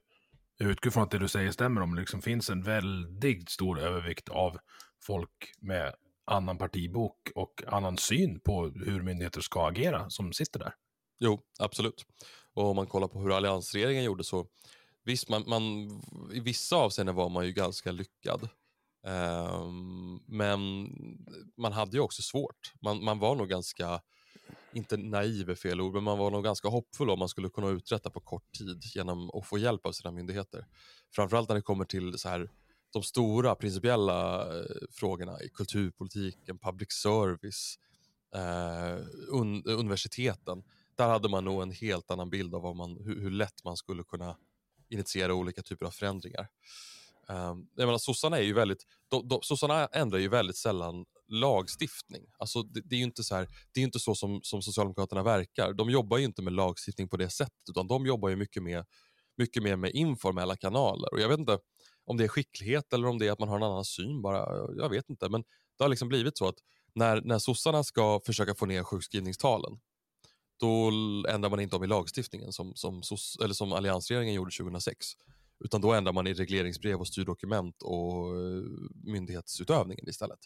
[0.57, 3.81] jag utgår från att det du säger stämmer, om det liksom finns en väldigt stor
[3.81, 4.59] övervikt av
[5.03, 5.95] folk med
[6.33, 10.75] annan partibok och annan syn på hur myndigheter ska agera som sitter där.
[11.19, 12.07] Jo, absolut.
[12.55, 14.47] Och om man kollar på hur alliansregeringen gjorde så,
[15.05, 15.65] visst, man, man,
[16.33, 18.49] i vissa avseenden var man ju ganska lyckad.
[19.07, 20.89] Um, men
[21.57, 22.73] man hade ju också svårt.
[22.81, 24.01] Man, man var nog ganska,
[24.73, 27.69] inte naiv är fel ord, men man var nog ganska hoppfull om man skulle kunna
[27.69, 30.67] uträtta på kort tid genom att få hjälp av sina myndigheter.
[31.15, 32.51] Framförallt när det kommer till så här,
[32.93, 37.79] de stora principiella eh, frågorna i kulturpolitiken, public service,
[38.35, 40.63] eh, un, universiteten.
[40.95, 43.77] Där hade man nog en helt annan bild av vad man, hur, hur lätt man
[43.77, 44.37] skulle kunna
[44.89, 46.49] initiera olika typer av förändringar.
[47.29, 52.23] Eh, jag menar, sossarna, är ju väldigt, de, de, sossarna ändrar ju väldigt sällan lagstiftning.
[52.39, 55.23] Alltså, det, det är ju inte så, här, det är inte så som, som Socialdemokraterna
[55.23, 55.73] verkar.
[55.73, 58.85] De jobbar ju inte med lagstiftning på det sättet, utan de jobbar ju mycket, mer
[59.37, 61.15] mycket mer med informella kanaler.
[61.15, 61.59] Och Jag vet inte
[62.05, 64.23] om det är skicklighet eller om det är att man har en annan syn.
[64.23, 64.67] bara.
[64.77, 65.43] Jag vet inte, men
[65.79, 66.59] det har liksom blivit så att
[66.95, 69.81] när, när sossarna ska försöka få ner sjukskrivningstalen,
[70.61, 70.91] då
[71.29, 73.03] ändrar man inte om i lagstiftningen som, som,
[73.45, 75.07] eller som alliansregeringen gjorde 2006.
[75.65, 78.63] Utan då ändrar man i regleringsbrev och styrdokument och eh,
[79.05, 80.39] myndighetsutövningen istället.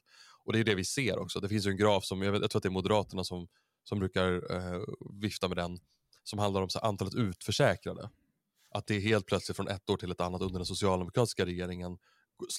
[0.44, 1.40] Och det är det vi ser också.
[1.40, 3.48] Det finns en graf som, jag, vet, jag tror att det är Moderaterna som,
[3.84, 4.82] som brukar eh,
[5.20, 5.78] vifta med den,
[6.22, 8.10] som handlar om så antalet utförsäkrade.
[8.76, 11.98] Att det helt plötsligt från ett år till ett annat under den socialdemokratiska regeringen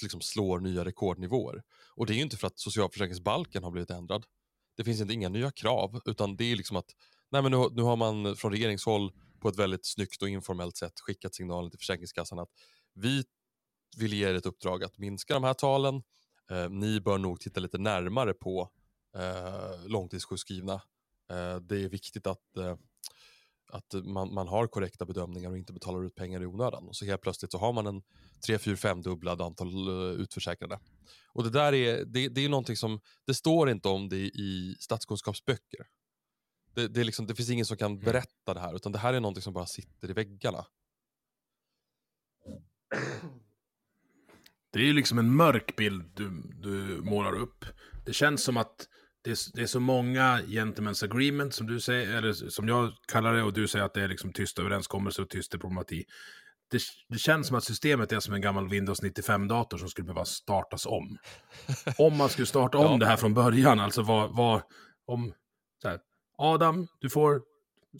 [0.01, 1.63] liksom slår nya rekordnivåer.
[1.95, 4.25] Och det är ju inte för att socialförsäkringsbalken har blivit ändrad.
[4.77, 6.91] Det finns inte inga nya krav, utan det är liksom att
[7.31, 10.99] nej men nu, nu har man från regeringshåll på ett väldigt snyggt och informellt sätt
[10.99, 12.49] skickat signalen till Försäkringskassan att
[12.93, 13.23] vi
[13.97, 16.03] vill ge er ett uppdrag att minska de här talen.
[16.51, 18.69] Eh, ni bör nog titta lite närmare på
[19.17, 20.73] eh, långtidssjukskrivna.
[21.31, 22.75] Eh, det är viktigt att, eh,
[23.69, 26.87] att man, man har korrekta bedömningar och inte betalar ut pengar i onödan.
[26.87, 28.01] Och så helt plötsligt så har man en
[28.45, 30.79] 3, 4, 5 dubblad antal uh, utförsäkrade.
[31.33, 34.75] Och det där är, det, det är någonting som, det står inte om det i
[34.79, 35.87] statskunskapsböcker.
[36.75, 38.03] Det, det, liksom, det, finns ingen som kan mm.
[38.03, 40.65] berätta det här, utan det här är någonting som bara sitter i väggarna.
[44.71, 47.65] Det är ju liksom en mörk bild du, du målar upp.
[48.05, 48.87] Det känns som att
[49.27, 53.33] det är, det är, så många gentlemen's agreement som du säger, eller som jag kallar
[53.33, 56.05] det, och du säger att det är liksom tysta överenskommelser och tyst diplomati.
[56.71, 60.25] Det, det, känns som att systemet är som en gammal Windows 95-dator som skulle behöva
[60.25, 61.17] startas om.
[61.97, 62.97] Om man skulle starta om ja.
[62.97, 64.61] det här från början, alltså vad, vad
[65.05, 65.33] om,
[65.81, 65.99] så här,
[66.37, 67.41] Adam, du får,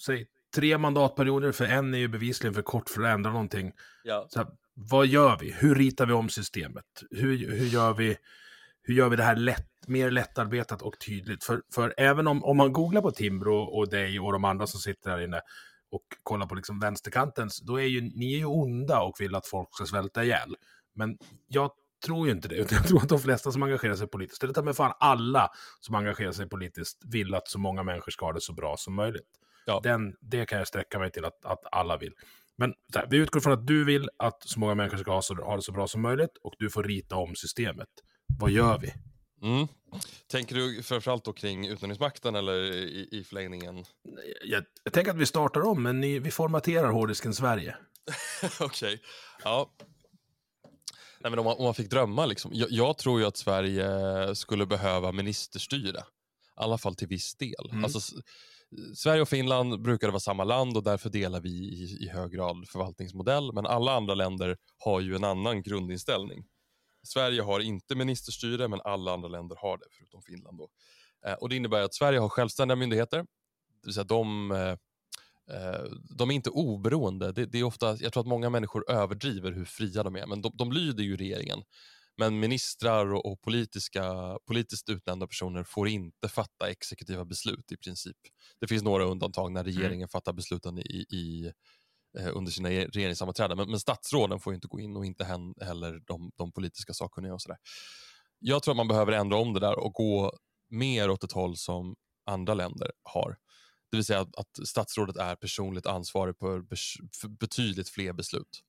[0.05, 3.71] säg, tre mandatperioder, för en är ju bevisligen för kort för att ändra någonting.
[4.03, 4.27] Ja.
[4.29, 5.51] Så här, vad gör vi?
[5.51, 6.85] Hur ritar vi om systemet?
[7.11, 8.17] Hur, hur, gör vi,
[8.83, 11.43] hur gör vi det här lätt, mer lättarbetat och tydligt.
[11.43, 14.79] För, för även om, om man googlar på Timbro och dig och de andra som
[14.79, 15.41] sitter här inne
[15.91, 19.47] och kollar på liksom vänsterkantens, då är ju ni är ju onda och vill att
[19.47, 20.55] folk ska svälta ihjäl.
[20.95, 21.71] Men jag
[22.05, 24.63] tror ju inte det, utan jag tror att de flesta som engagerar sig politiskt, eller
[24.63, 28.41] med fan alla som engagerar sig politiskt, vill att så många människor ska ha det
[28.41, 29.29] så bra som möjligt.
[29.65, 29.79] Ja.
[29.83, 32.13] Den, det kan jag sträcka mig till att, att alla vill.
[32.57, 35.35] Men här, vi utgår från att du vill att så många människor ska ha, så,
[35.35, 37.89] ha det så bra som möjligt och du får rita om systemet.
[38.39, 38.93] Vad gör vi?
[39.41, 39.67] Mm.
[40.27, 43.85] Tänker du framförallt då kring utnämningsmakten eller i, i förlängningen?
[44.45, 47.75] Jag, jag tänker att vi startar om, men ni, vi formaterar hårddisken Sverige.
[48.59, 48.99] Okej, okay.
[49.43, 49.71] ja.
[51.19, 52.51] Nej, men om, man, om man fick drömma, liksom.
[52.53, 55.99] jag, jag, tror ju att Sverige skulle behöva ministerstyre.
[55.99, 56.03] I
[56.55, 57.69] alla fall till viss del.
[57.71, 57.83] Mm.
[57.83, 57.99] Alltså,
[58.95, 62.67] Sverige och Finland brukar vara samma land och därför delar vi i, i hög grad
[62.69, 63.53] förvaltningsmodell.
[63.53, 66.45] Men alla andra länder har ju en annan grundinställning.
[67.07, 70.57] Sverige har inte ministerstyre, men alla andra länder har det, förutom Finland.
[70.57, 70.69] Då.
[71.25, 73.17] Eh, och Det innebär att Sverige har självständiga myndigheter.
[73.17, 74.77] Det vill säga de, eh,
[75.57, 75.83] eh,
[76.17, 77.31] de är inte oberoende.
[77.31, 80.41] Det, det, är ofta, jag tror att många människor överdriver hur fria de är, men
[80.41, 81.63] de, de lyder ju regeringen.
[82.19, 88.17] Men ministrar och, och politiska, politiskt utnämnda personer får inte fatta exekutiva beslut i princip.
[88.59, 89.73] Det finns några undantag när mm.
[89.73, 90.09] regeringen mm.
[90.09, 91.51] fattar besluten i, i
[92.19, 93.57] Eh, under sina regeringssammanträden.
[93.57, 95.25] Men, men statsråden får inte gå in och inte
[95.61, 97.57] heller de, de politiska sakkunniga och sådär.
[98.39, 100.37] Jag tror att man behöver ändra om det där och gå
[100.69, 103.37] mer åt ett håll som andra länder har.
[103.91, 106.65] Det vill säga att, att statsrådet är personligt ansvarig för,
[107.21, 108.61] för betydligt fler beslut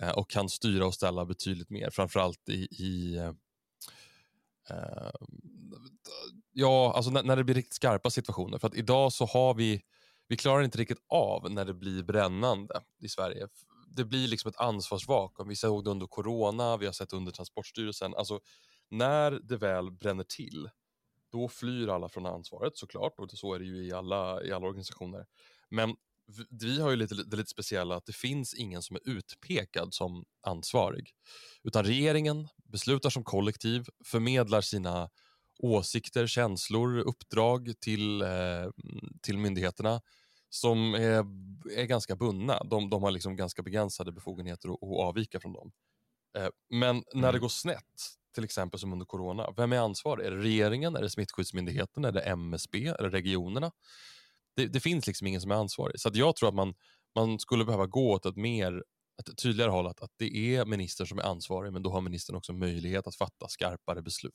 [0.00, 3.32] eh, och kan styra och ställa betydligt mer, framförallt i, i eh,
[4.70, 5.10] eh
[6.52, 8.58] ja, alltså när, när, det blir riktigt skarpa situationer.
[8.58, 9.82] För att idag så har vi
[10.30, 13.48] vi klarar inte riktigt av när det blir brännande i Sverige.
[13.86, 15.48] Det blir liksom ett ansvarsvakuum.
[15.48, 18.14] Vi såg det under corona, vi har sett under Transportstyrelsen.
[18.14, 18.40] Alltså,
[18.90, 20.70] när det väl bränner till,
[21.32, 24.66] då flyr alla från ansvaret såklart och så är det ju i alla, i alla
[24.66, 25.26] organisationer.
[25.70, 25.96] Men
[26.50, 30.24] vi har ju lite, det lite speciella att det finns ingen som är utpekad som
[30.46, 31.10] ansvarig.
[31.62, 35.10] Utan regeringen beslutar som kollektiv, förmedlar sina
[35.58, 38.28] åsikter, känslor, uppdrag till, eh,
[39.22, 40.00] till myndigheterna
[40.50, 41.26] som är,
[41.76, 42.64] är ganska bundna.
[42.64, 45.72] De, de har liksom ganska begränsade befogenheter att, att avvika från dem.
[46.38, 47.04] Eh, men mm.
[47.14, 47.40] när det mm.
[47.40, 47.84] går snett,
[48.34, 50.26] till exempel som under corona, vem är ansvarig?
[50.26, 53.72] Är det regeringen, är det Smittskyddsmyndigheten, är det MSB, är det regionerna?
[54.56, 56.00] Det, det finns liksom ingen som är ansvarig.
[56.00, 56.74] Så jag tror att man,
[57.14, 58.82] man skulle behöva gå åt ett mer
[59.20, 62.36] ett tydligare håll att, att det är ministern som är ansvarig men då har ministern
[62.36, 64.34] också möjlighet att fatta skarpare beslut.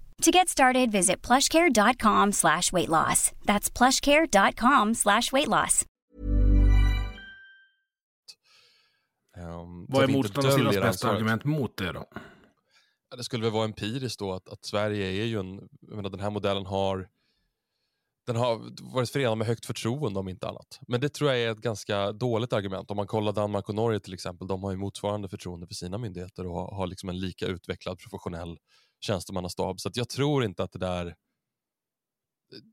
[0.21, 3.31] To get started, visit plushcare.com slash weight loss.
[3.45, 5.85] That's plushcare.com slash weight loss.
[9.37, 12.05] Um, Vad är motståndarsidans bästa argument mot det då?
[13.17, 16.19] Det skulle väl vara empiriskt då att, att Sverige är ju en, jag menar, den
[16.19, 17.07] här modellen har
[18.27, 18.61] den har
[18.93, 20.79] varit förenad med högt förtroende om inte annat.
[20.87, 22.91] Men det tror jag är ett ganska dåligt argument.
[22.91, 25.97] Om man kollar Danmark och Norge till exempel, de har ju motsvarande förtroende för sina
[25.97, 28.57] myndigheter och har, har liksom en lika utvecklad professionell
[29.01, 29.79] tjänstemannastab.
[29.79, 31.15] Så jag tror inte att det där...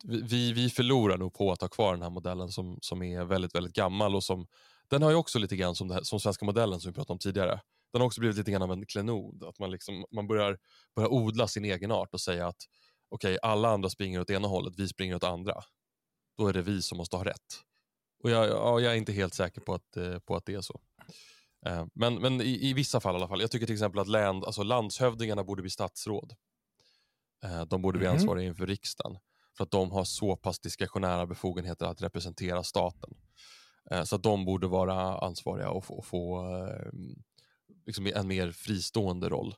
[0.04, 3.54] Vi, vi förlorar nog på att ha kvar den här modellen som, som är väldigt,
[3.54, 4.46] väldigt gammal och som
[4.90, 7.12] den har ju också lite grann som, det här, som svenska modellen som vi pratade
[7.12, 7.60] om tidigare.
[7.92, 10.58] Den har också blivit lite grann av en klenod, att man, liksom, man börjar,
[10.96, 12.56] börjar odla sin egen art och säga att
[13.08, 15.62] okej, okay, alla andra springer åt ena hållet, vi springer åt andra.
[16.38, 17.62] Då är det vi som måste ha rätt.
[18.22, 20.60] Och jag, ja, jag är inte helt säker på att, eh, på att det är
[20.60, 20.80] så.
[21.66, 23.40] Eh, men, men i, i, vissa fall i alla fall.
[23.40, 26.34] Jag tycker till exempel att land, alltså landshövdingarna borde bli statsråd.
[27.44, 28.18] Eh, de borde bli mm.
[28.18, 29.18] ansvariga inför riksdagen.
[29.56, 33.10] För att de har så pass diskretionära befogenheter att representera staten.
[34.04, 36.44] Så att de borde vara ansvariga och få, och få
[37.86, 39.54] liksom en mer fristående roll.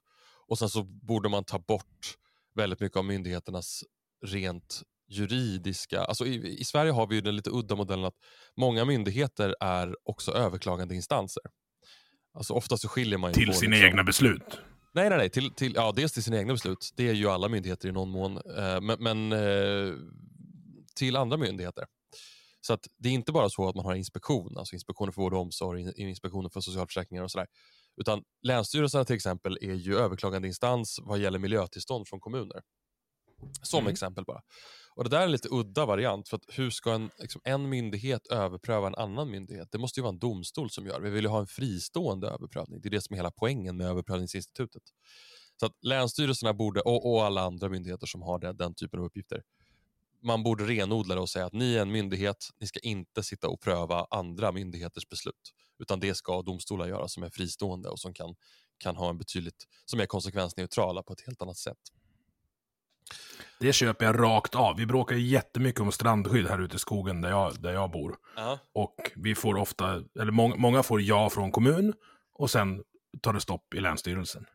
[0.46, 2.16] Och sen så borde man ta bort
[2.54, 3.84] väldigt mycket av myndigheternas
[4.26, 6.04] rent juridiska...
[6.04, 8.18] Alltså i, I Sverige har vi den lite udda modellen att
[8.56, 11.42] många myndigheter är också överklagande instanser.
[12.34, 14.42] Alltså ofta så skiljer man ju Till på, sina liksom- egna beslut.
[14.92, 15.30] Nej, nej, nej.
[15.30, 16.90] Till, till, ja, dels till sina egna beslut.
[16.96, 18.36] Det är ju alla myndigheter i någon mån.
[18.36, 19.94] Eh, men men eh,
[20.96, 21.84] till andra myndigheter.
[22.60, 25.34] Så att det är inte bara så att man har inspektion, alltså inspektioner för vård
[25.34, 27.46] och omsorg, in- inspektioner för socialförsäkringar och sådär.
[27.96, 32.62] Utan länsstyrelserna till exempel är ju överklagande instans vad gäller miljötillstånd från kommuner.
[33.62, 33.92] Som Mm.
[33.92, 34.40] exempel bara.
[34.94, 36.29] Och Det där är en lite udda variant.
[36.29, 39.68] för att Hur ska en, liksom, en myndighet överpröva en annan myndighet?
[39.72, 41.00] Det måste ju vara en domstol som gör.
[41.00, 42.81] Vi vill ju ha en fristående överprövning.
[42.81, 44.83] Det är det som är hela poängen med överprövningsinstitutet.
[45.61, 49.07] Så att länsstyrelserna borde, och, och alla andra myndigheter som har det, den typen av
[49.07, 49.42] uppgifter,
[50.22, 53.48] man borde renodla det och säga att ni är en myndighet, ni ska inte sitta
[53.48, 55.55] och pröva andra myndigheters beslut.
[55.79, 58.35] Utan det ska domstolar göra som är fristående och som kan,
[58.79, 61.79] kan ha en betydligt, som är konsekvensneutrala på ett helt annat sätt.
[63.60, 64.76] Det köper jag rakt av.
[64.76, 68.16] Vi bråkar ju jättemycket om strandskydd här ute i skogen där jag, där jag bor.
[68.74, 71.94] Och vi får ofta, eller många, många får ja från kommun
[72.34, 72.82] och sen
[73.22, 74.46] tar det stopp i Länsstyrelsen.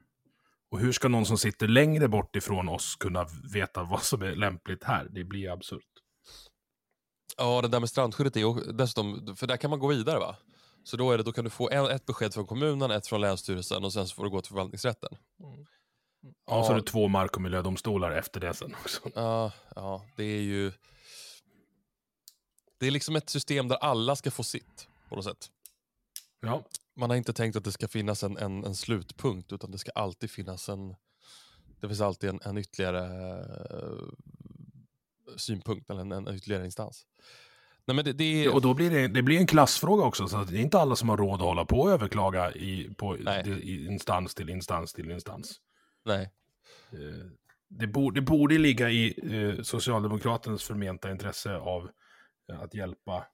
[0.71, 4.35] Och hur ska någon som sitter längre bort ifrån oss kunna veta vad som är
[4.35, 5.07] lämpligt här?
[5.11, 5.81] Det blir absurt.
[7.37, 10.35] Ja, det där med strandskyddet är ju dessutom, för där kan man gå vidare va?
[10.83, 13.21] Så då, är det, då kan du få en, ett besked från kommunen, ett från
[13.21, 15.09] Länsstyrelsen och sen så får du gå till förvaltningsrätten.
[16.45, 19.09] Ja, så är det två mark och miljödomstolar efter det sen också.
[19.15, 20.71] Ja, ja, det är ju...
[22.77, 25.49] Det är liksom ett system där alla ska få sitt på något sätt.
[26.41, 26.63] Ja.
[26.95, 29.91] Man har inte tänkt att det ska finnas en, en, en slutpunkt utan det ska
[29.91, 30.95] alltid finnas en...
[31.79, 33.03] Det finns alltid en, en ytterligare
[33.69, 34.07] eh,
[35.37, 37.05] synpunkt eller en, en ytterligare instans.
[37.85, 38.53] Nej, men det, det är...
[38.53, 40.95] Och då blir det, det blir en klassfråga också, så att det är inte alla
[40.95, 45.11] som har råd att hålla på och överklaga i, på, i instans till instans till
[45.11, 45.61] instans.
[46.05, 46.31] Nej.
[46.91, 47.25] Eh,
[47.67, 51.89] Det borde, det borde ligga i eh, Socialdemokraternas förmenta intresse av
[52.51, 53.25] eh, att hjälpa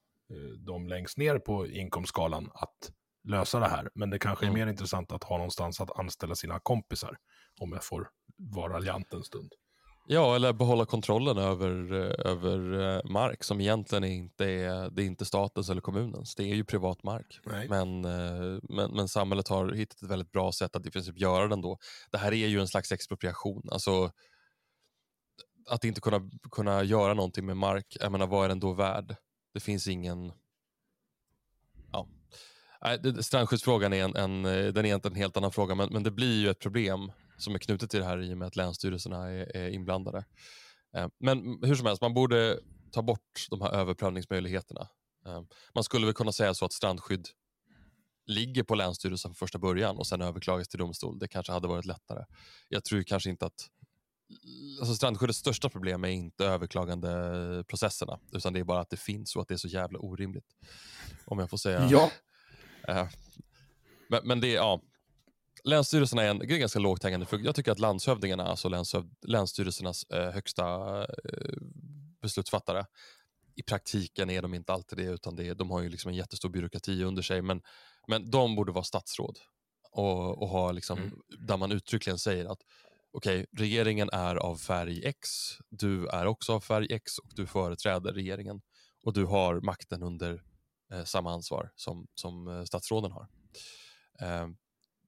[0.66, 2.92] dem längst ner på inkomstskalan att
[3.24, 3.90] lösa det här.
[3.96, 4.60] Men det kanske är Mm.
[4.60, 7.18] mer intressant att ha någonstans att anställa sina kompisar,
[7.60, 9.54] om jag får vara raljant en stund.
[10.08, 15.06] Ja, eller behålla kontrollen över, eh, över eh, mark som egentligen inte är, det är
[15.06, 16.36] inte statens eller kommunens.
[16.36, 17.40] Det är ju privat mark.
[17.46, 17.70] Nej.
[17.70, 21.48] Men, eh, men, men samhället har hittat ett väldigt bra sätt att i princip göra
[21.48, 21.78] det ändå.
[22.12, 23.70] Det här är ju en slags expropriation.
[23.72, 24.12] Alltså,
[25.70, 29.16] att inte kunna, kunna göra någonting med mark, jag menar, vad är den då värd?
[29.54, 30.32] Det finns ingen...
[31.92, 32.08] Ja.
[33.22, 36.42] Strandskyddsfrågan är en, en, den är egentligen en helt annan fråga, men, men det blir
[36.42, 39.58] ju ett problem som är knutet till det här i och med att länsstyrelserna är,
[39.58, 40.26] är inblandade.
[40.98, 42.60] Eh, Men hur som helst, man borde
[42.92, 44.88] ta bort de här överprövningsmöjligheterna.
[45.26, 45.42] Eh,
[45.76, 47.28] Man skulle väl kunna säga så att strandskydd
[48.26, 51.20] ligger på Länsstyrelsen från första början och sen överklagas till domstol.
[51.20, 52.26] Det kanske hade varit lättare.
[52.70, 53.68] Jag tror kanske inte att
[54.80, 59.42] alltså strandskyddets största problem är inte överklagandeprocesserna utan det är bara att det finns och
[59.42, 60.46] att det är så jävla orimligt.
[61.26, 61.88] Om jag får säga.
[61.92, 62.12] Ja,
[62.88, 63.08] Eh,
[64.10, 64.82] Men, men det är, ja.
[65.64, 67.46] Länsstyrelserna är en är ganska lågt hängande frukt.
[67.46, 71.58] Jag tycker att landshövdingarna, alltså länshöv, länsstyrelsernas eh, högsta eh,
[72.22, 72.86] beslutsfattare,
[73.56, 76.50] i praktiken är de inte alltid det, utan det de har ju liksom en jättestor
[76.50, 77.42] byråkrati under sig.
[77.42, 77.62] Men,
[78.08, 79.38] men de borde vara statsråd
[79.92, 81.20] och, och ha liksom, Mm.
[81.48, 82.60] där man uttryckligen säger att
[83.12, 85.30] okej, regeringen är av färg X,
[85.70, 88.62] du är också av färg X och du företräder regeringen
[89.04, 90.44] och du har makten under
[90.94, 93.28] eh, samma ansvar som, som eh, statsråden har.
[94.20, 94.48] Eh,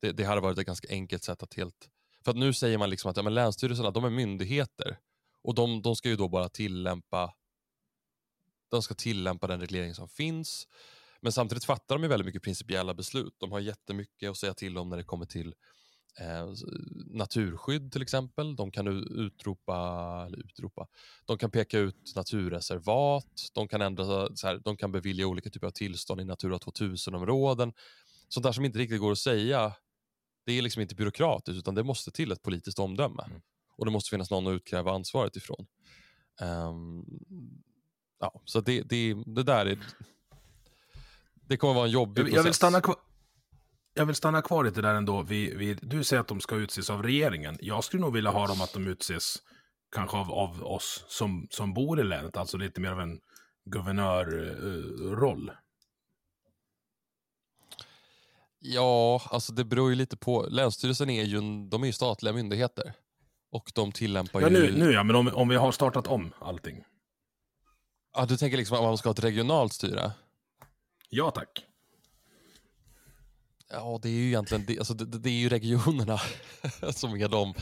[0.04, 1.90] det, det hade varit ett ganska enkelt sätt att helt...
[2.24, 4.98] För att nu säger man liksom att ja, men länsstyrelserna de är myndigheter
[5.44, 7.34] och de, de ska ju då bara tillämpa
[8.72, 10.68] de ska tillämpa den reglering som finns.
[11.22, 13.36] Men samtidigt fattar de ju väldigt mycket principiella beslut.
[13.38, 15.54] De har jättemycket att säga till om när det kommer till
[16.20, 16.48] eh,
[17.06, 18.56] naturskydd till exempel.
[18.56, 18.88] De kan
[19.20, 19.78] utropa,
[20.28, 20.88] eller utropa,
[21.26, 25.68] de kan peka ut naturreservat, de kan, ändra, så här, de kan bevilja olika typer
[25.68, 27.74] av tillstånd i Natura 2000-områden.
[28.28, 29.74] Sånt där som inte riktigt går att säga,
[30.46, 33.24] det är liksom inte byråkratiskt utan det måste till ett politiskt omdöme.
[33.78, 35.68] Och det måste finnas någon att utkräva ansvaret ifrån.
[36.42, 37.06] Ehm,
[38.20, 39.80] ja, så det, det, det där är...
[41.48, 42.36] Det kommer vara en jobbig jag, process.
[42.36, 42.96] jag, vill stanna kvar,
[43.94, 45.22] jag vill stanna kvar lite där ändå.
[45.22, 47.58] Vi, vi, du säger att de ska utses av regeringen.
[47.62, 49.38] Jag skulle nog vilja ha dem att de utses
[49.96, 53.20] kanske av, av oss som, som bor i länet, alltså lite mer av en
[53.66, 55.52] guvernörroll.
[58.66, 60.46] Ja, alltså det beror ju lite på.
[60.50, 62.94] Länsstyrelsen är ju, de är ju statliga myndigheter.
[63.52, 64.54] Och de tillämpar ja, ju...
[64.54, 66.84] nu, nu ja, men om, om vi har startat om allting.
[68.16, 70.12] Ja, du tänker liksom att man ska ha ett regionalt styre?
[71.10, 71.66] Ja, tack.
[73.70, 76.20] Ja, det är ju egentligen det, alltså det, det är ju regionerna
[76.92, 77.54] som är de.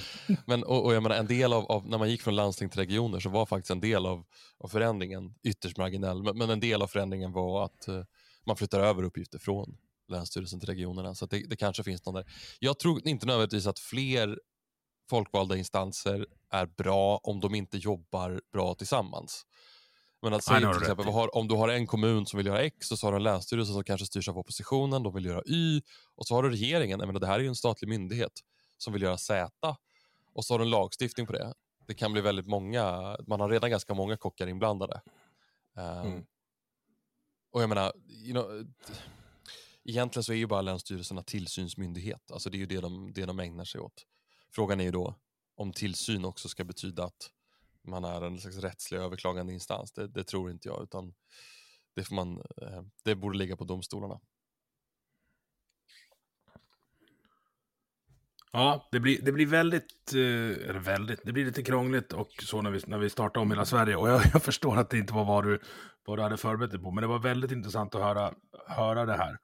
[0.46, 2.80] Men, och, och jag menar, en del av, av, när man gick från landsting till
[2.80, 4.26] regioner så var faktiskt en del av,
[4.60, 6.24] av förändringen ytterst marginell.
[6.24, 8.04] Men, men en del av förändringen var att uh,
[8.46, 9.78] man flyttar över uppgifter från
[10.12, 11.16] Länsstyrelsen till regionerna.
[11.16, 12.26] Så det, det, kanske finns någon där.
[12.60, 14.40] Jag tror inte nödvändigtvis att fler
[15.10, 19.46] folkvalda instanser är bra om de inte jobbar bra tillsammans.
[20.22, 22.92] Men att säga till exempel, har, om du har en kommun som vill göra X
[22.92, 25.82] och så har du en länsstyrelse som kanske styrs av oppositionen, de vill göra Y
[26.16, 28.32] och så har du regeringen, jag menar, det här är ju en statlig myndighet
[28.78, 29.52] som vill göra Z
[30.34, 31.54] och så har du en lagstiftning på det.
[31.88, 35.02] Det kan bli väldigt många, man har redan ganska många kockar inblandade.
[35.74, 36.26] Um, mm.
[37.52, 38.66] Och jag menar, you know,
[39.84, 43.40] egentligen så är ju bara länsstyrelserna tillsynsmyndighet, alltså det är ju det de, det de
[43.40, 44.06] ägnar sig åt.
[44.56, 45.16] Frågan är ju då
[45.56, 47.32] om tillsyn också ska betyda att
[47.88, 49.92] man är en slags rättslig överklagande instans.
[49.92, 51.14] Det, det tror inte jag, utan
[51.96, 54.20] det, får man, eh, det borde ligga på domstolarna.
[58.54, 62.62] Ja, det blir, det blir väldigt, eh, eller väldigt, det blir lite krångligt och så
[62.62, 63.96] när vi, när vi startar om hela Sverige.
[63.96, 65.60] Och jag, jag förstår att det inte var vad du,
[66.06, 68.34] vad du hade förberett dig på, men det var väldigt intressant att höra,
[68.68, 69.38] höra det här.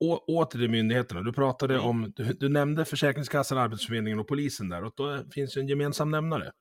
[0.00, 1.86] Å, åter till myndigheterna, du pratade mm.
[1.86, 6.10] om, du, du nämnde Försäkringskassan, Arbetsförmedlingen och polisen där, och då finns ju en gemensam
[6.10, 6.52] nämnare.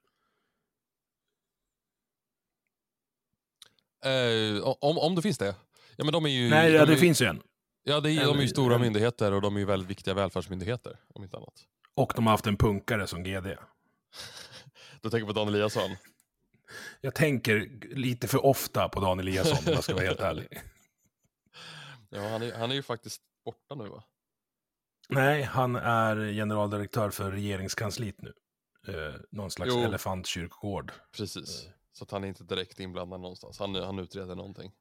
[4.06, 5.56] Eh, om, om det finns det?
[5.96, 7.42] Ja, men de är ju, Nej, de ja, det är, finns ju en.
[7.84, 11.00] Ja, det är, de är ju stora myndigheter och de är ju väldigt viktiga välfärdsmyndigheter,
[11.14, 11.64] om inte annat.
[11.96, 13.48] Och de har haft en punkare som GD.
[15.02, 15.96] du tänker på Dan Eliasson?
[17.02, 20.48] Jag tänker lite för ofta på Dan Eliasson, om jag ska vara helt ärlig.
[22.10, 24.04] Ja, han är, han är ju faktiskt borta nu va?
[25.10, 28.34] Nej, han är generaldirektör för regeringskansliet nu.
[28.88, 29.82] Eh, någon slags jo.
[29.82, 30.92] elefantkyrkogård.
[31.12, 31.66] Precis.
[31.66, 31.72] Eh.
[31.92, 33.60] Så att han är inte direkt inblandad någonstans.
[33.60, 34.72] Han, han utreder någonting.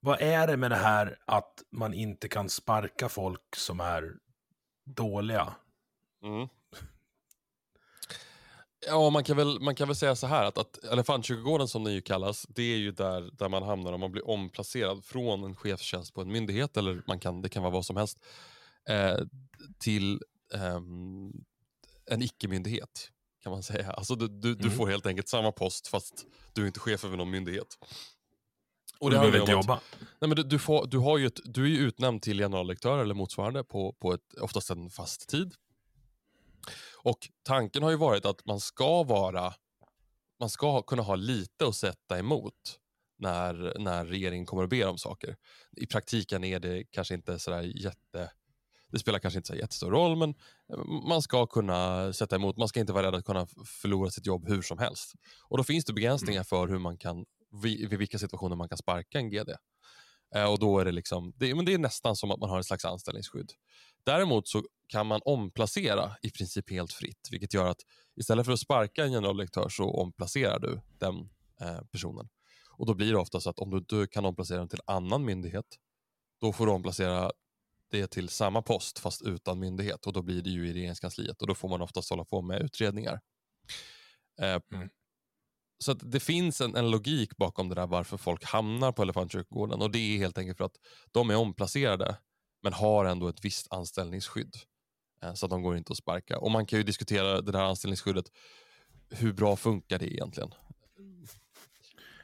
[0.00, 4.14] Vad är det med det här att man inte kan sparka folk som är
[4.84, 5.54] dåliga?
[6.22, 6.48] Mm.
[8.86, 11.94] Ja, man kan, väl, man kan väl säga så här att, att Elefantkyrkogården som den
[11.94, 15.56] ju kallas, det är ju där, där man hamnar om man blir omplacerad från en
[15.56, 18.18] chefstjänst på en myndighet, eller man kan, det kan vara vad som helst,
[18.88, 19.16] eh,
[19.78, 20.22] till
[20.54, 20.80] eh,
[22.10, 23.10] en icke-myndighet
[23.42, 23.90] kan man säga.
[23.90, 24.62] Alltså du, du, mm.
[24.62, 27.78] du, får helt enkelt samma post fast du är inte chef över någon myndighet.
[29.00, 29.74] Och det du behöver inte jobba.
[29.74, 32.38] Att, nej, men du, du, får, du, har ju ett, du är ju utnämnd till
[32.38, 35.54] generaldirektör eller motsvarande på, på ett, oftast en fast tid.
[37.02, 39.54] Och tanken har ju varit att man ska vara
[40.40, 42.78] man ska kunna ha lite att sätta emot
[43.18, 45.36] när, när regeringen kommer att be om saker.
[45.76, 48.30] I praktiken är det kanske inte sådär jätte
[48.90, 50.34] det spelar kanske inte så jättestor roll, men
[50.72, 52.56] eh, man ska kunna sätta emot.
[52.56, 55.14] Man ska inte vara rädd att kunna förlora sitt jobb hur som helst.
[55.42, 56.44] Och Då finns det begränsningar mm.
[56.44, 57.24] för hur man kan,
[57.62, 59.50] vid, vid vilka situationer man kan sparka en GD.
[60.34, 62.60] Eh, och då är det, liksom, det, men det är nästan som att man har
[62.60, 63.52] ett slags anställningsskydd.
[64.04, 67.80] Däremot så kan man omplacera i princip helt fritt, vilket gör att
[68.16, 71.30] istället för att sparka en generaldirektör så omplacerar du den
[71.60, 72.28] eh, personen.
[72.78, 75.24] Och Då blir det ofta så att om du inte kan omplacera den till annan
[75.24, 75.66] myndighet,
[76.40, 77.32] då får du omplacera
[77.90, 81.48] det till samma post fast utan myndighet och då blir det ju i regeringskansliet och
[81.48, 83.20] då får man oftast hålla på med utredningar.
[84.40, 84.88] Eh, mm.
[85.78, 89.90] Så det finns en, en, logik bakom det där varför folk hamnar på Elefantkyrkogården och
[89.90, 90.76] det är helt enkelt för att
[91.12, 92.18] de är omplacerade
[92.62, 94.56] men har ändå ett visst anställningsskydd.
[95.22, 96.38] Eh, så att de går inte att sparka.
[96.38, 98.24] Och man kan ju diskutera det där anställningsskyddet.
[99.10, 100.50] Hur bra funkar det egentligen?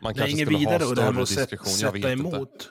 [0.00, 2.52] Man kanske skulle vidare, ha större diskretion, jag vet emot.
[2.52, 2.64] inte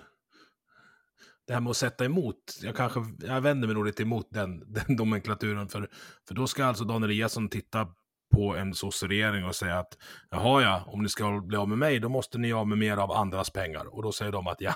[1.48, 4.74] det här med att sätta emot, jag kanske, jag vänder mig nog lite emot den,
[4.74, 5.90] den nomenklaturen, för,
[6.28, 7.88] för då ska alltså Dan Eliasson titta
[8.36, 9.98] på en sosseregering och säga att
[10.30, 12.98] jaha ja, om ni ska bli av med mig, då måste ni av med mer
[12.98, 13.96] av andras pengar.
[13.96, 14.76] Och då säger de att ja,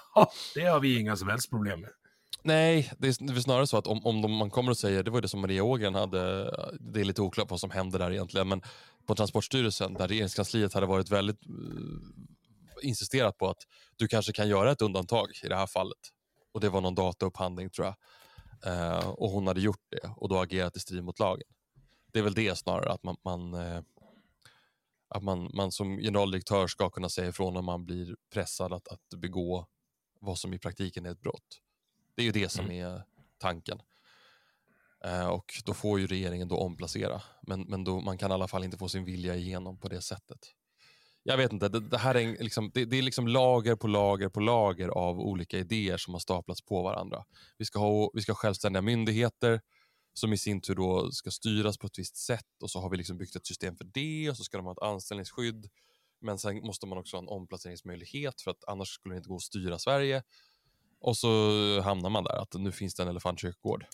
[0.55, 1.89] det har vi inga som helst problem med.
[2.47, 5.21] Nej, det är snarare så att om, om de, man kommer och säger, det var
[5.21, 6.43] det som Maria Ågren hade,
[6.79, 8.61] det är lite oklart vad som hände där egentligen, men
[9.05, 13.57] på Transportstyrelsen där regeringskansliet hade varit väldigt uh, insisterat på att
[13.95, 15.97] du kanske kan göra ett undantag i det här fallet
[16.53, 17.95] och det var någon dataupphandling tror jag.
[18.73, 21.47] Uh, och hon hade gjort det och då agerat i strid mot lagen.
[22.13, 23.81] Det är väl det snarare, att man, man uh,
[25.09, 29.19] att man, man som generaldirektör ska kunna säga ifrån om man blir pressad att, att
[29.21, 29.67] begå
[30.19, 31.61] vad som i praktiken är ett brott.
[32.17, 32.85] Det är ju det som mm.
[32.85, 33.03] är
[33.37, 33.79] tanken.
[35.03, 38.47] Eh, och då får ju regeringen då omplacera, men, men då, man kan i alla
[38.47, 40.39] fall inte få sin vilja igenom på det sättet
[41.29, 44.29] jag vet inte, det, det här är, liksom, det, det, är liksom lager på lager
[44.29, 47.25] på lager av olika idéer som har staplats på varandra.
[47.57, 49.61] Vi ska ha, vi ska ha självständiga myndigheter
[50.13, 52.97] som i sin tur då ska styras på ett visst sätt och så har vi
[52.97, 55.69] liksom byggt ett system för det och så ska de ha ett anställningsskydd.
[56.21, 59.35] Men sen måste man också ha en omplaceringsmöjlighet för att annars skulle det inte gå
[59.35, 60.23] att styra Sverige.
[61.07, 61.27] Och så
[61.81, 63.85] hamnar man där, att nu finns det en elefantkyrkogård.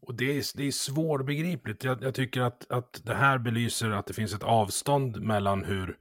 [0.00, 1.84] Och det är, det är svårbegripligt.
[1.84, 5.98] Jag, jag tycker att, att det här belyser att det finns ett avstånd mellan hur,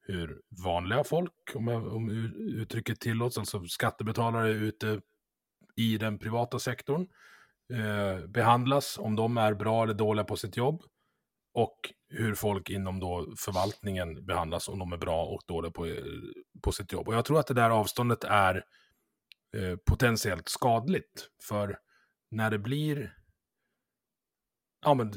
[0.00, 5.00] hur vanliga folk, om, jag, om uttrycket tillåts, alltså skattebetalare ute
[5.76, 7.06] i den privata sektorn,
[7.72, 10.82] eh, behandlas, om de är bra eller dåliga på sitt jobb.
[11.54, 11.78] Och
[12.08, 15.86] hur folk inom då förvaltningen behandlas, om de är bra och dåliga på,
[16.62, 17.08] på sitt jobb.
[17.08, 18.64] Och jag tror att det där avståndet är
[19.56, 21.28] eh, potentiellt skadligt.
[21.48, 21.78] För
[22.30, 23.14] när det blir
[24.84, 25.12] ja, men,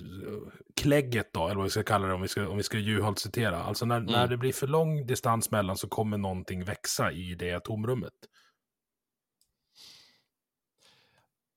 [0.82, 3.20] klägget då, eller vad vi ska kalla det om vi ska, om vi ska Juholt
[3.20, 3.64] citera.
[3.64, 4.12] Alltså när, mm.
[4.12, 8.14] när det blir för lång distans mellan så kommer någonting växa i det tomrummet.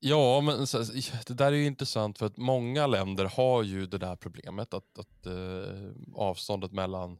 [0.06, 0.78] Ja, men så,
[1.26, 4.98] det där är ju intressant för att många länder har ju det där problemet att,
[4.98, 7.18] att eh, avståndet mellan,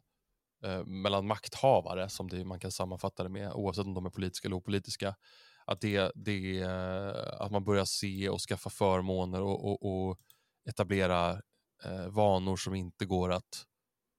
[0.65, 4.49] eh, mellan makthavare, som det, man kan sammanfatta det med, oavsett om de är politiska
[4.49, 5.15] eller opolitiska,
[5.65, 10.19] att, det, det, eh, att man börjar se och skaffa förmåner och, och, och
[10.69, 11.31] etablera
[11.85, 13.67] eh, vanor som inte går att,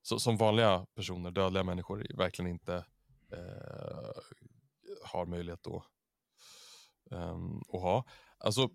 [0.01, 2.76] så, som vanliga personer, dödliga människor, verkligen inte
[3.32, 4.11] eh,
[5.03, 5.84] har möjlighet att,
[7.11, 8.05] ehm, att ha.
[8.45, 8.69] Alltså,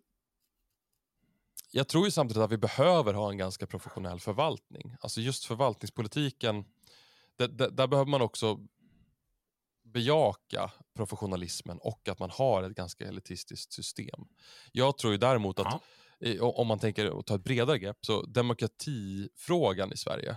[1.71, 4.97] jag tror ju samtidigt att vi behöver ha en ganska professionell förvaltning.
[5.01, 6.65] Alltså just förvaltningspolitiken,
[7.37, 8.59] där, där, där behöver man också
[9.85, 14.25] bejaka professionalismen och att man har ett ganska elitistiskt system.
[14.73, 15.83] Jag tror ju däremot att
[16.19, 20.37] ja om man tänker att ta ett bredare grepp, så demokratifrågan i Sverige,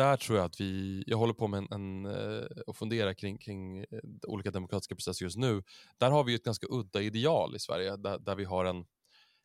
[0.00, 3.38] där tror jag att vi, jag håller på med en, en eh, och funderar kring,
[3.38, 3.86] kring eh,
[4.26, 5.62] olika demokratiska processer just nu.
[5.98, 8.84] Där har vi ett ganska udda ideal i Sverige, där, där vi har en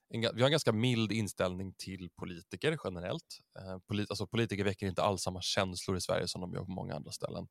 [0.09, 3.39] en, vi har en ganska mild inställning till politiker generellt.
[3.59, 6.71] Eh, polit, alltså politiker väcker inte alls samma känslor i Sverige som de gör på
[6.71, 7.47] många andra ställen.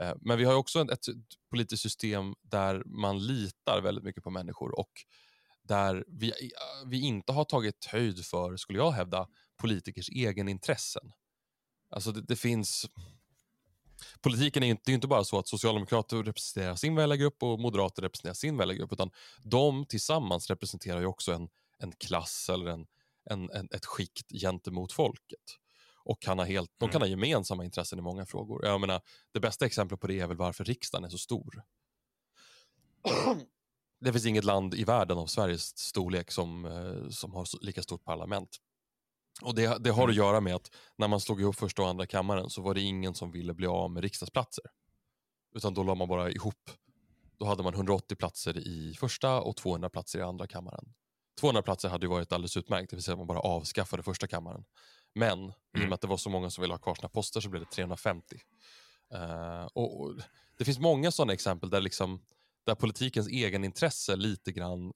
[0.00, 1.14] Eh, men vi har också ett, ett
[1.50, 4.92] politiskt system där man litar väldigt mycket på människor och
[5.62, 9.26] där vi, eh, vi inte har tagit höjd för, skulle jag hävda,
[9.60, 11.12] politikers egenintressen.
[11.90, 12.86] Alltså det, det finns...
[14.20, 18.02] Politiken är inte, det är inte bara så att socialdemokrater representerar sin väljargrupp och moderater
[18.02, 19.10] representerar sin väljargrupp, utan
[19.42, 22.86] de tillsammans representerar ju också en, en klass eller en,
[23.30, 25.56] en, en, ett skikt gentemot folket.
[26.04, 27.20] Och kan ha helt, de kan ha mm.
[27.20, 28.66] gemensamma intressen i många frågor.
[28.66, 29.00] Jag menar,
[29.32, 31.62] det bästa exemplet på det är väl varför riksdagen är så stor
[34.00, 38.04] det finns inget land i världen av Sveriges storlek som, eh, som har lika stort
[38.04, 38.58] parlament.
[39.42, 40.16] Och det, det har att mm.
[40.16, 43.14] göra med att när man slog ihop första och andra kammaren så var det ingen
[43.14, 44.64] som ville bli av med riksdagsplatser.
[45.54, 46.70] Utan då la man bara ihop.
[47.38, 50.94] Då hade man 180 platser i första och 200 platser i andra kammaren.
[51.40, 54.26] 200 platser hade ju varit alldeles utmärkt, det vill säga att man bara avskaffade första
[54.26, 54.64] kammaren.
[55.14, 55.48] Men mm.
[55.48, 55.92] i och med mm.
[55.92, 58.36] att det var så många som ville ha kvar sina poster så blev det 350.
[59.14, 60.14] Uh, eh, och, och,
[60.58, 62.20] Det finns många sådana exempel där liksom
[62.66, 64.92] där politikens egenintresse lite grann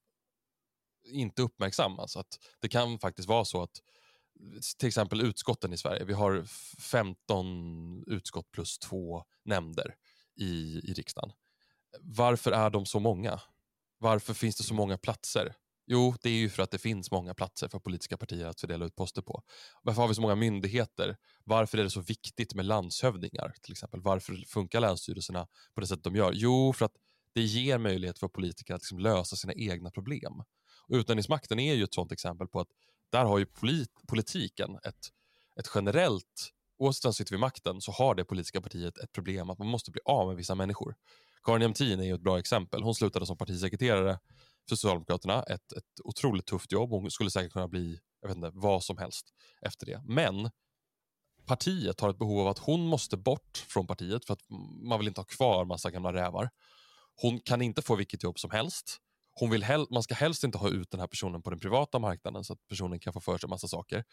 [1.04, 2.16] inte uppmärksammas.
[2.16, 3.80] Att det kan faktiskt vara så att
[4.78, 6.44] till exempel utskotten i Sverige, vi har
[6.80, 9.94] 15 utskott plus två nämnder
[10.36, 11.32] i, i riksdagen.
[12.00, 13.40] Varför är de så många?
[13.98, 15.54] Varför finns det så många platser?
[15.86, 18.84] Jo, det är ju för att det finns många platser för politiska partier att fördela
[18.84, 19.42] ut poster på.
[19.82, 21.16] Varför har vi så många myndigheter?
[21.44, 23.54] Varför är det så viktigt med landshövdingar?
[23.62, 24.00] till exempel?
[24.00, 26.32] Varför funkar länsstyrelserna på det sätt de gör?
[26.34, 26.96] Jo, för att
[27.34, 30.32] det ger möjlighet för politiker att liksom lösa sina egna problem.
[30.88, 32.68] Och utnämningsmakten är ju ett sådant exempel på att
[33.14, 35.10] där har ju polit politiken ett,
[35.60, 39.58] ett generellt, oavsett vem sitter vid makten, så har det politiska partiet ett problem att
[39.58, 40.94] man måste bli av med vissa människor.
[41.42, 42.82] Karin Jämtin är ju ett bra exempel.
[42.82, 44.18] Hon slutade som partisekreterare
[44.68, 46.90] för Socialdemokraterna, ett, ett otroligt tufft jobb.
[46.90, 50.02] Hon skulle säkert kunna bli jag vet inte, vad som helst efter det.
[50.04, 50.50] Men
[51.46, 54.42] partiet har ett behov av att hon måste bort från partiet för att
[54.82, 56.50] man vill inte ha kvar massa gamla rävar.
[57.14, 59.00] Hon kan inte få vilket jobb som helst.
[59.34, 61.98] Hon vill hel man ska helst inte ha ut den här personen på den privata
[61.98, 64.04] marknaden så att personen kan få för sig massa saker.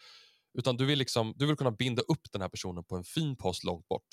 [0.58, 3.36] Utan du vill, liksom, du vill kunna binda upp den här personen på en fin
[3.36, 4.08] post långt bort.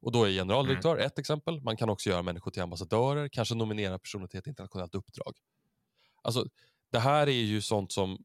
[0.00, 1.06] Och då är generaldirektör mm.
[1.06, 1.60] ett exempel.
[1.60, 5.32] Man kan också göra människor till ambassadörer, kanske nominera personer till ett internationellt uppdrag.
[6.22, 6.46] Alltså,
[6.92, 8.18] det här är ju sånt som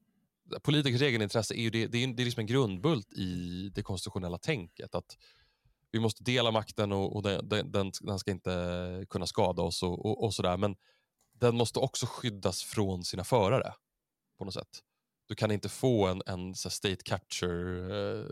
[0.63, 4.37] politikers egenintresse är ju det, det är, det är liksom en grundbult i det konstitutionella
[4.37, 4.95] tänket.
[4.95, 5.17] Att
[5.91, 10.05] vi måste dela makten och, och den, den, den, ska inte kunna skada oss och,
[10.05, 10.57] och, och sådär.
[10.57, 10.75] Men
[11.41, 13.73] den måste också skyddas från sina förare
[14.37, 14.79] på något sätt.
[15.27, 18.25] Du kan inte få en, en state capture eh,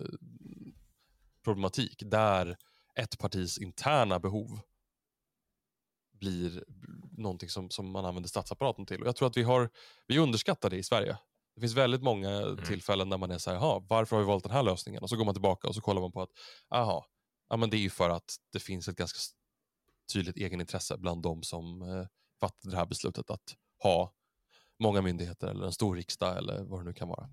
[1.43, 2.57] problematik där
[2.95, 4.59] ett partis interna behov
[6.11, 6.63] blir
[7.17, 9.01] någonting som, som man använder statsapparaten till.
[9.01, 9.69] Och jag tror att vi, har,
[10.07, 11.17] vi underskattar det i Sverige.
[11.55, 12.65] Det finns väldigt många mm.
[12.65, 15.03] tillfällen där man är så här, varför har vi valt den här lösningen?
[15.03, 16.31] Och så går man tillbaka och så kollar man på att,
[16.69, 17.05] aha,
[17.49, 19.19] Ja, men det är ju för att det finns ett ganska
[20.13, 22.05] tydligt egenintresse bland de som eh,
[22.39, 24.13] fattade det här beslutet att ha
[24.79, 27.29] många myndigheter eller en stor riksdag eller vad det nu kan vara.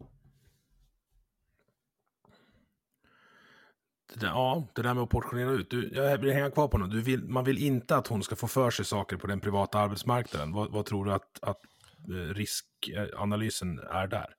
[4.14, 5.70] Det där, ja, det där med att portionera ut.
[5.70, 6.90] Du, jag vill hänga kvar på något.
[6.90, 9.78] Du vill, man vill inte att hon ska få för sig saker på den privata
[9.78, 10.52] arbetsmarknaden.
[10.52, 11.60] Vad, vad tror du att, att
[12.08, 14.36] eh, riskanalysen är där?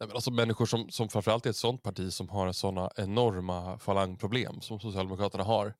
[0.00, 3.78] Nej, men alltså människor som, som framförallt är ett sånt parti som har sådana enorma
[3.78, 5.74] falangproblem som Socialdemokraterna har.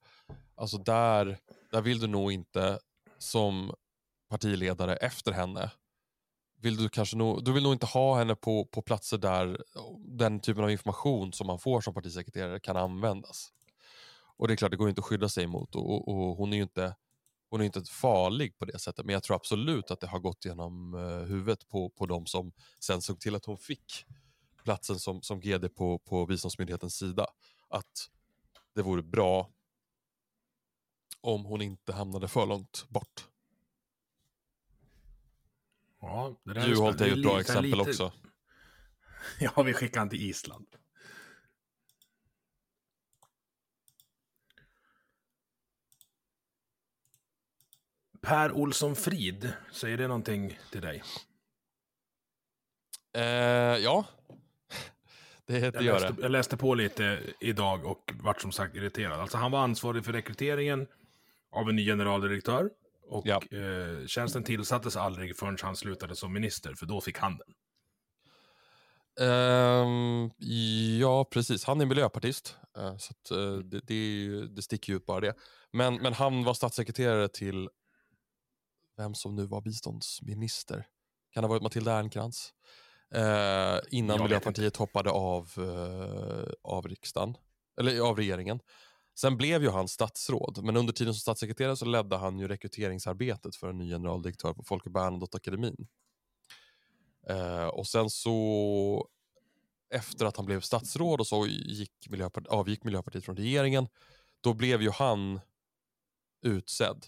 [0.54, 1.38] Alltså där,
[1.70, 2.78] där vill du nog inte
[3.22, 3.74] som
[4.28, 5.70] partiledare efter henne
[6.60, 9.62] vill du kanske nog, du vill nog inte ha henne på, på platser där
[9.98, 13.52] den typen av information som man får som partisekreterare kan användas.
[14.36, 16.52] Och det är klart, det går inte att skydda sig emot och, och, och hon
[16.52, 16.96] är ju inte
[17.50, 20.44] hon är inte farlig på det sättet, men jag tror absolut att det har gått
[20.44, 24.04] genom uh, huvudet på, på de som sen såg till att hon fick
[24.64, 27.26] platsen som, som GD på, på biståndsmyndighetens sida.
[27.68, 28.10] Att
[28.74, 29.50] det vore bra
[31.20, 33.26] om hon inte hamnade för långt bort.
[36.00, 37.90] Ja, det där Juholt är ju ett bra exempel lite...
[37.90, 38.12] också.
[39.40, 40.66] Ja, vi skickar han till Island.
[48.20, 51.02] Per Olsson Frid, säger det någonting till dig?
[53.12, 54.04] Eh, ja,
[55.44, 59.20] det, det jag, läste, jag läste på lite idag och vart som sagt irriterad.
[59.20, 60.86] Alltså han var ansvarig för rekryteringen
[61.50, 62.70] av en ny generaldirektör.
[63.08, 63.42] Och Ja.
[63.50, 67.54] eh, tjänsten tillsattes aldrig förrän han slutade som minister, för då fick han den.
[69.28, 70.30] Ehm,
[71.00, 71.64] ja, precis.
[71.64, 72.56] Han är miljöpartist.
[72.78, 75.34] eh, så att, eh, det, det, ju- det sticker ju ut bara det.
[75.72, 77.68] Men, men han var statssekreterare till
[78.96, 80.86] vem som nu var biståndsminister.
[81.34, 82.52] Kan det ha varit Matilda Ernkrans?
[83.14, 87.36] Eh, innan Miljöpartiet hoppade av, eh, av riksdagen.
[87.80, 88.60] Eller av regeringen.
[89.14, 93.56] Sen blev ju han statsråd, men under tiden som statssekreterare så ledde han ju rekryteringsarbetet
[93.56, 95.88] för en ny generaldirektör på Folke Bernadotteakademin.
[97.26, 99.08] Eh, och sen så
[99.90, 103.88] efter att han blev statsråd och så gick Miljöpart- avgick Miljöpartiet från regeringen,
[104.40, 105.40] då blev ju han
[106.42, 107.06] utsedd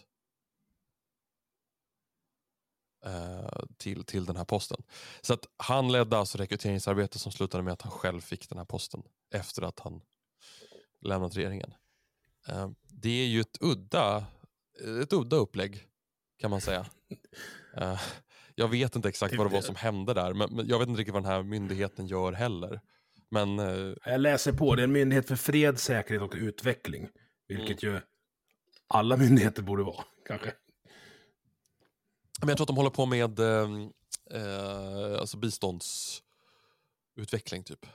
[3.04, 4.82] eh, till, till den här posten.
[5.20, 8.64] Så att han ledde alltså rekryteringsarbetet som slutade med att han själv fick den här
[8.64, 10.00] posten efter att han
[11.00, 11.74] lämnat regeringen.
[12.48, 14.26] Eh, det är ju ett udda,
[15.02, 15.86] ett udda upplägg
[16.38, 16.86] kan man säga.
[17.76, 18.00] Eh,
[18.54, 21.14] jag vet inte exakt vad det var som hände där, men, jag vet inte riktigt
[21.14, 22.80] vad den här myndigheten gör heller.
[23.30, 27.08] Men eh, Jag läser på, det är en myndighet för fred, säkerhet och utveckling.
[27.48, 28.00] Vilket ju
[28.88, 30.52] alla myndigheter borde vara, kanske.
[32.40, 33.68] Men jag tror att de håller på med eh,
[34.30, 37.86] eh, alltså biståndsutveckling typ.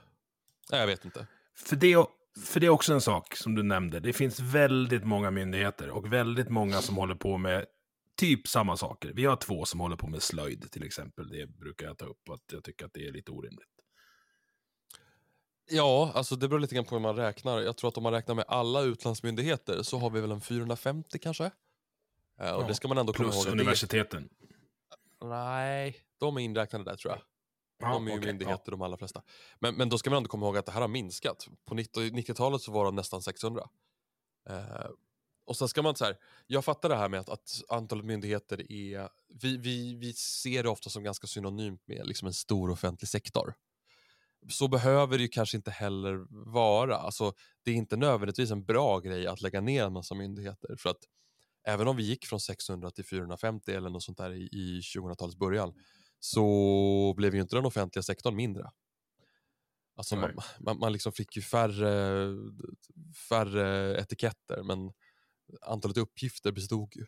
[0.71, 1.27] Nej, jag vet inte.
[1.55, 2.05] För det,
[2.45, 3.99] för det är också en sak som du nämnde.
[3.99, 7.65] Det finns väldigt många myndigheter och väldigt många som håller på med
[8.17, 9.11] typ samma saker.
[9.13, 11.29] Vi har två som håller på med slöjd till exempel.
[11.29, 13.67] Det brukar jag ta upp att jag tycker att det är lite orimligt.
[15.69, 17.61] Ja, alltså det beror lite grann på hur man räknar.
[17.61, 21.19] Jag tror att om man räknar med alla utlandsmyndigheter så har vi väl en 450
[21.19, 21.43] kanske.
[21.45, 21.51] Eh,
[22.51, 23.47] och Ja, det ska man ändå komma Plus ihåg.
[23.47, 24.29] att universiteten.
[25.23, 27.21] Nej, de är inräknade där tror jag.
[27.79, 29.21] Ja, de är ju okej, myndigheter de allra flesta.
[29.59, 31.47] Men, men då ska man ändå komma ihåg att det här har minskat.
[31.65, 33.69] På 90 90-talet så var de nästan 600.
[34.49, 34.89] Eh,
[35.45, 36.17] och sen ska man så här,
[36.47, 39.09] jag fattar det här med att, att antalet myndigheter är,
[39.41, 43.53] vi, vi, vi ser det ofta som ganska synonymt med liksom en stor offentlig sektor.
[44.49, 46.97] Så behöver det ju kanske inte heller vara.
[46.97, 50.75] Alltså, det är inte nödvändigtvis en bra grej att lägga ner en massa myndigheter.
[50.77, 51.03] För att
[51.67, 55.37] även om vi gick från 600 till 450 eller något sånt där i, i 2000-talets
[55.37, 55.73] början
[56.19, 58.71] så blev ju inte den offentliga sektorn mindre.
[59.95, 62.27] Alltså man, man, man liksom fick ju färre,
[63.29, 64.91] färre etiketter men
[65.61, 67.05] antalet uppgifter bestod ju.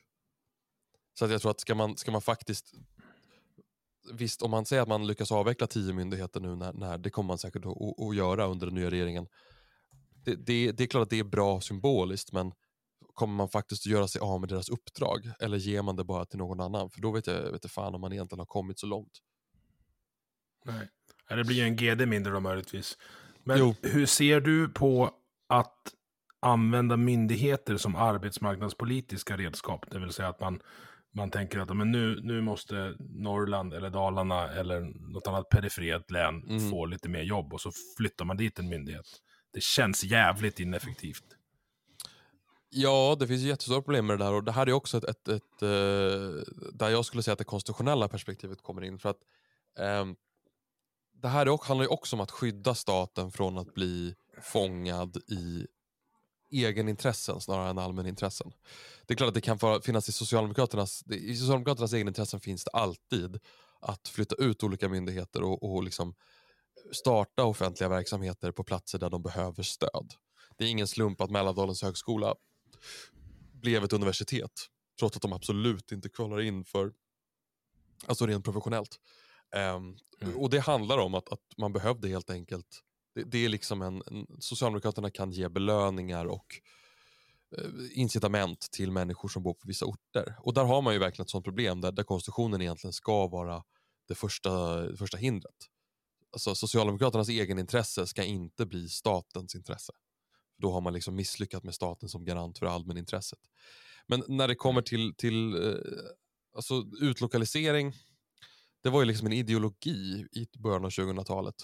[1.14, 2.74] Så att jag tror att ska man, ska man faktiskt
[4.14, 7.28] Visst, om man säger att man lyckas avveckla tio myndigheter nu, när, när det kommer
[7.28, 9.28] man säkert att, att, att göra under den nya regeringen.
[10.26, 12.52] Det, det, det är klart att det är bra symboliskt, men
[13.20, 15.32] kommer man faktiskt att göra sig av med deras uppdrag?
[15.40, 16.90] Eller ger man det bara till någon annan?
[16.90, 19.12] För då vet jag inte fan om man egentligen har kommit så långt.
[20.66, 20.90] Nej.
[21.30, 22.98] Det blir ju en GD mindre då möjligtvis.
[23.44, 23.76] Men Jo.
[23.82, 25.12] hur ser du på
[25.50, 25.76] att
[26.40, 29.86] använda myndigheter som arbetsmarknadspolitiska redskap?
[29.92, 30.62] Det vill säga att man,
[31.16, 34.80] man tänker att men nu, nu måste Norrland eller Dalarna eller
[35.14, 36.70] något annat perifert län Mm.
[36.72, 39.06] få lite mer jobb och så flyttar man dit en myndighet.
[39.54, 41.24] Det känns jävligt ineffektivt.
[42.70, 45.28] Ja, det finns jättestora problem med det där och det här är också ett, ett,
[45.28, 46.44] ett eh,
[46.74, 49.00] där jag skulle säga att det konstitutionella perspektivet kommer in.
[49.00, 49.20] För att
[49.80, 50.16] um,
[51.14, 55.18] Det här är, också- handlar ju också om att skydda staten från att bli fångad
[55.18, 55.68] i
[56.52, 58.52] egenintressen snarare än allmänintressen.
[59.06, 63.40] Det är klart att det kan finnas i Socialdemokraternas, i Socialdemokraternas egenintressen finns det alltid
[63.82, 66.14] att flytta ut olika myndigheter och, och liksom
[66.92, 70.14] starta offentliga verksamheter på platser där de behöver stöd.
[70.58, 72.36] Det är ingen slump att Mälardalens högskola
[73.52, 74.52] blev ett universitet
[75.00, 76.94] trots att de absolut inte kvalar in för,
[78.06, 79.00] alltså rent professionellt.
[79.56, 80.38] Um, mm.
[80.38, 82.84] Och det handlar om att, att man behövde helt enkelt,
[83.16, 86.46] det, det är liksom en, en, Socialdemokraterna kan ge belöningar och
[87.58, 90.36] uh, incitament till människor som bor på vissa orter.
[90.40, 93.64] Och där har man ju verkligen ett sånt problem där, där konstitutionen egentligen ska vara
[94.08, 95.56] det första, det första hindret.
[96.32, 99.94] Alltså Socialdemokraternas egenintresse ska inte bli statens intresse.
[100.60, 103.40] Då har man liksom misslyckats med staten som garant för allmänintresset.
[104.08, 105.82] Men när det kommer till, till uh,
[106.56, 107.94] alltså utlokalisering,
[108.84, 111.56] det var ju liksom en ideologi i början av 2000-talet.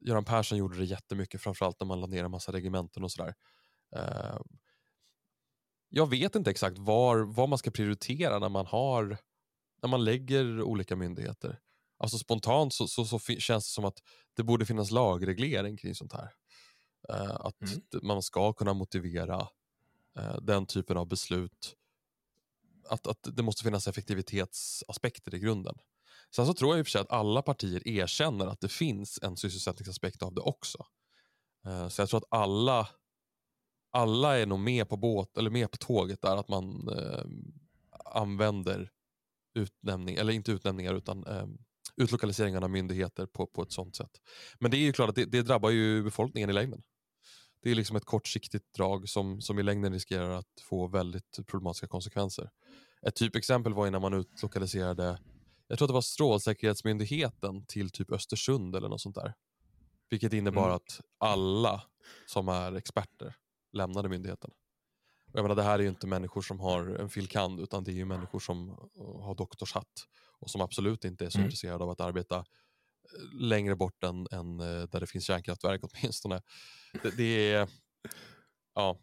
[0.00, 3.34] Göran Persson gjorde det jättemycket, framförallt när man lade ner en massa regementen och sådär.
[3.96, 4.40] Uh,
[5.88, 9.18] jag vet inte exakt var, vad man ska prioritera när man har
[9.82, 11.58] när man lägger olika myndigheter.
[11.98, 13.98] Alltså spontant så, så, så känns det som att
[14.36, 16.30] det borde finnas lagreglering kring sånt här.
[17.10, 17.80] Uh, att mm.
[18.02, 19.48] man ska kunna motivera
[20.18, 21.76] uh, den typen av beslut.
[22.88, 25.74] Att, att det måste finnas effektivitetsaspekter i grunden.
[26.36, 29.18] Sen så tror jag i och för sig att alla partier erkänner att det finns
[29.22, 30.86] en sysselsättningsaspekt av det också.
[31.66, 32.88] Uh, så jag tror att alla,
[33.90, 36.88] alla är nog med på, båt, eller med på tåget där att man
[38.04, 38.90] använder
[39.54, 41.24] utnämning, eller inte utnämningar utan
[41.96, 44.20] utlokaliseringen av myndigheter på, på ett sånt sätt.
[44.58, 46.82] Men det är ju klart att det, det drabbar ju befolkningen i längden.
[47.66, 51.86] Det är liksom ett kortsiktigt drag som, som i längden riskerar att få väldigt problematiska
[51.86, 52.50] konsekvenser.
[53.06, 55.18] Ett typexempel var när man utlokaliserade,
[55.66, 59.34] jag tror att det var Strålsäkerhetsmyndigheten till typ Östersund eller något sånt där.
[60.10, 60.76] Vilket innebar mm.
[60.76, 61.82] att alla
[62.26, 63.34] som är experter
[63.72, 64.50] lämnade myndigheten.
[65.32, 67.90] Och jag menar, det här är ju inte människor som har en filkand utan det
[67.90, 68.68] är ju människor som
[69.20, 70.06] har doktorshatt
[70.38, 71.46] och som absolut inte är så mm.
[71.46, 72.44] intresserade av att arbeta eh,
[73.32, 76.42] längre bort än, än eh, där det finns kärnkraftverk åtminstone.
[77.02, 77.68] Det, det är,
[78.74, 78.98] ja,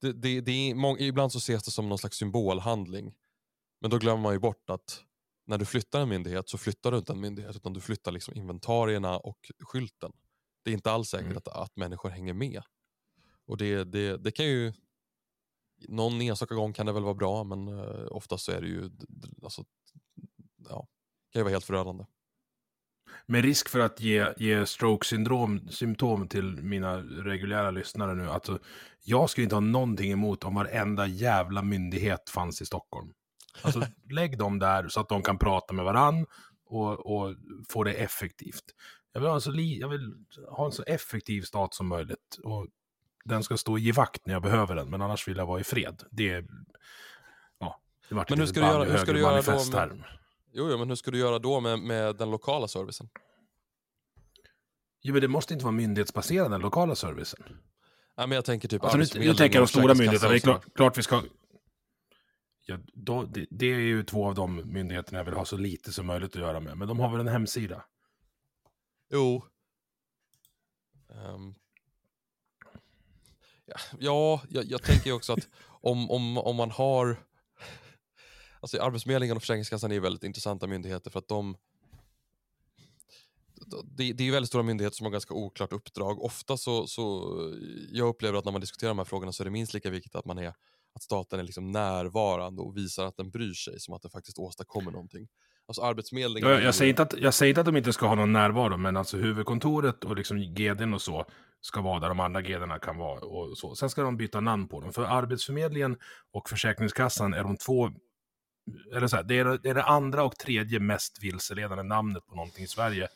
[0.00, 3.14] det, det, det är många, ibland så ses det som någon slags symbolhandling.
[3.80, 5.04] Men då glömmer man ju bort att
[5.46, 8.34] när du flyttar en myndighet så flyttar du inte en myndighet utan du flyttar liksom
[8.34, 10.12] inventarierna och skylten.
[10.64, 11.36] Det är inte alls säkert mm.
[11.36, 12.62] att, att människor hänger med.
[13.46, 14.72] Och det, det, det kan ju
[15.88, 18.90] någon enstaka gång kan det väl vara bra men uh, oftast så är det ju
[19.42, 19.64] alltså,
[20.68, 20.88] ja,
[21.32, 22.04] kan ju vara helt förödande.
[23.30, 28.30] Med risk för att ge, ge stroke-syndrom symptom till mina reguljära lyssnare nu.
[28.30, 28.58] Alltså,
[29.04, 33.12] jag skulle inte ha någonting emot om varenda jävla myndighet fanns i Stockholm.
[33.62, 36.26] Alltså, lägg dem där så att de kan prata med varann
[36.66, 37.34] och, och
[37.68, 38.64] få det effektivt.
[39.12, 40.14] Jag vill, ha en så jag vill
[40.48, 42.38] ha en så effektiv stat som möjligt.
[42.42, 42.66] Och
[43.24, 45.64] den ska stå i vakt när jag behöver den, men annars vill jag vara i
[45.64, 46.02] fred.
[46.10, 46.44] Det,
[47.58, 50.19] ja, det men hur ska du göra, hur ska du göra då med, här.
[50.52, 53.08] Jo, jo, men hur ska du göra då med, med den lokala servicen?
[55.02, 57.42] Jo, men det måste inte vara myndighetsbaserad, den lokala servicen.
[58.16, 60.30] Ja, men jag tänker typ alltså, nu, nu tänker de stora myndigheterna.
[60.30, 61.22] Det är klart, klart vi ska...
[62.66, 65.92] Ja, då, det, det, är ju två av de myndigheterna jag vill ha så lite
[65.92, 66.76] som möjligt att göra med.
[66.76, 67.84] Men de har väl en hemsida?
[69.10, 69.44] Jo.
[71.08, 71.54] Um.
[73.64, 77.16] Ja, ja jag, jag tänker också att om, om, om man har
[78.60, 81.56] alltså Arbetsförmedlingen och Försäkringskassan är väldigt intressanta myndigheter för att de
[83.84, 86.24] det, det är väldigt stora myndigheter som har ganska oklart uppdrag.
[86.24, 87.36] Ofta så, så,
[87.92, 90.14] jag upplever att när man diskuterar de här frågorna så är det minst lika viktigt
[90.14, 90.54] att man är
[90.94, 94.38] att staten är liksom närvarande och visar att den bryr sig som att den faktiskt
[94.38, 95.28] åstadkommer någonting.
[95.66, 96.50] Alltså Arbetsförmedlingen...
[96.50, 98.76] Jag, jag, säger inte att, jag säger inte att de inte ska ha någon närvaro,
[98.76, 101.24] men alltså huvudkontoret och liksom GDn och så
[101.60, 103.20] ska vara där de andra GDerna kan vara.
[103.20, 103.74] Och så.
[103.74, 104.92] Sen ska de byta namn på dem.
[104.92, 105.96] För Arbetsförmedlingen
[106.32, 107.90] och Försäkringskassan är de två
[108.94, 112.34] eller så här, det, är, det är det andra och tredje mest vilseledande namnet på
[112.34, 113.08] någonting i Sverige.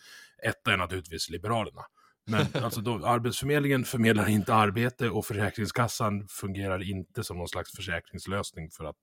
[0.43, 1.83] Etta är naturligtvis Liberalerna.
[2.27, 8.71] Men alltså då, Arbetsförmedlingen förmedlar inte arbete och Försäkringskassan fungerar inte som någon slags försäkringslösning
[8.71, 8.99] för att,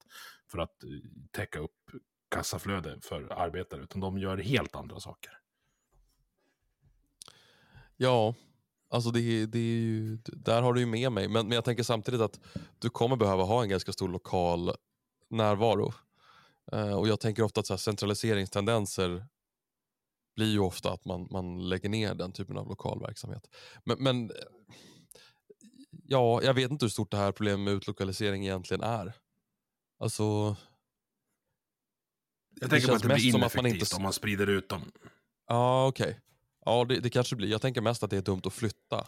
[0.52, 0.90] för att eh,
[1.32, 1.72] täcka upp
[2.32, 5.32] kassaflöde för arbetare, utan de gör helt andra saker.
[7.98, 8.36] Ja,
[8.90, 11.84] alltså det, det är ju, där har du ju med mig, men, men jag tänker
[11.84, 12.40] samtidigt att
[12.80, 14.72] du kommer behöva ha en ganska stor lokal
[15.30, 15.94] närvaro.
[16.74, 19.26] Uh, och jag tänker ofta att så centraliseringstendenser
[20.36, 23.48] blir ju ofta att man, man lägger ner den typen av lokal verksamhet.
[23.86, 24.32] Men, men
[26.04, 29.14] ja, jag vet inte hur stort det här problemet med utlokalisering egentligen är.
[30.00, 30.56] Alltså...
[32.62, 33.96] Jag tänker på att det blir ineffektivt inte...
[33.96, 34.92] om man sprider ut dem.
[35.48, 36.10] Ja, okej.
[36.10, 36.20] Okay.
[36.66, 37.48] Ja, det, det, kanske blir.
[37.48, 39.08] Jag tänker mest att det är dumt att flytta.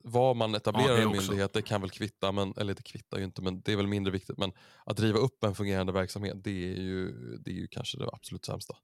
[0.00, 3.24] Var man etablerar Ja, en myndighet, det kan väl kvitta, men, eller det kvittar ju
[3.24, 4.38] inte, men det är väl mindre viktigt.
[4.38, 4.52] Men
[4.84, 8.44] att driva upp en fungerande verksamhet, det är ju, det är ju kanske det absolut
[8.44, 8.76] sämsta.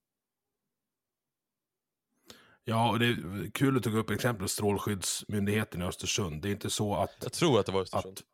[2.65, 6.43] Ja, och det är kul att du tog upp exempel Strålskyddsmyndigheten i Östersund.
[6.43, 7.17] Det är inte så att...
[7.23, 8.19] Jag tror att det var Östersund.
[8.19, 8.25] att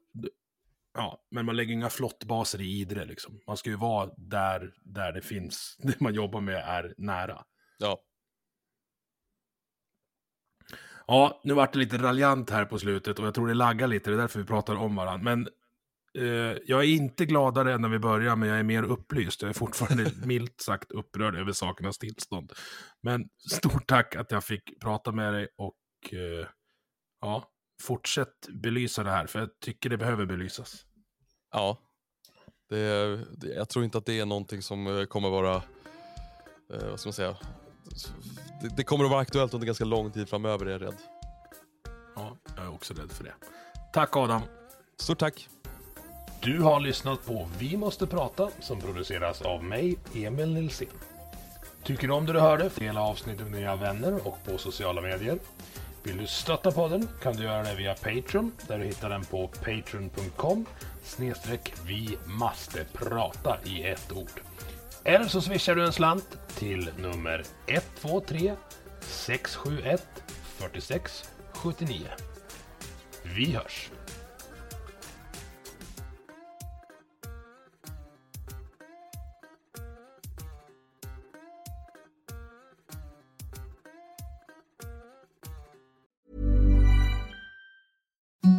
[0.94, 3.40] ja, men man lägger inga flottbaser i Idre liksom.
[3.46, 7.44] Man ska ju vara där, där det finns, det man jobbar med är nära.
[7.78, 8.00] Ja,
[11.10, 14.10] Ja, nu vart det lite raljant här på slutet och jag tror det laggar lite,
[14.10, 15.34] det är därför vi pratar om varandra.
[15.34, 15.48] Men
[16.18, 19.42] eh, jag är inte gladare än när vi börjar, men jag är mer upplyst.
[19.42, 22.52] Jag är fortfarande milt sagt upprörd över sakernas tillstånd.
[23.02, 25.76] Men stort tack att jag fick prata med dig och
[26.12, 26.46] eh,
[27.20, 27.44] ja,
[27.82, 30.86] fortsätt belysa det här, för jag tycker det behöver belysas.
[31.52, 31.78] ja.
[32.68, 35.56] Det, det, jag tror inte att det är någonting som eh, kommer vara,
[36.72, 37.36] eh, vad ska man säga,
[38.62, 40.96] det, det kommer att vara aktuellt under ganska lång tid framöver är jag rädd.
[42.16, 43.34] Ja, jag är också rädd för det.
[43.92, 44.42] Tack Adam!
[44.96, 45.48] Stort tack!
[46.40, 50.88] Du har lyssnat på Vi måste prata som produceras av mig, Emil Nilsson.
[51.82, 52.70] Tycker du om det du hörde?
[52.74, 55.38] Dela avsnittet med dina vänner och på sociala medier.
[56.02, 59.48] Vill du stötta podden kan du göra det via Patreon där du hittar den på
[59.48, 60.66] patreon.com
[61.04, 64.40] snedstreck vi måste prata i ett ord.
[65.08, 68.52] Eller så swishar du en slant till nummer 123
[69.00, 70.02] 671
[70.58, 71.30] 46
[71.62, 72.08] 79.
[73.22, 73.90] Vi hörs!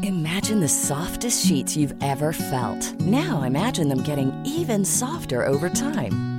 [0.03, 2.99] Imagine the softest sheets you've ever felt.
[3.01, 6.38] Now imagine them getting even softer over time.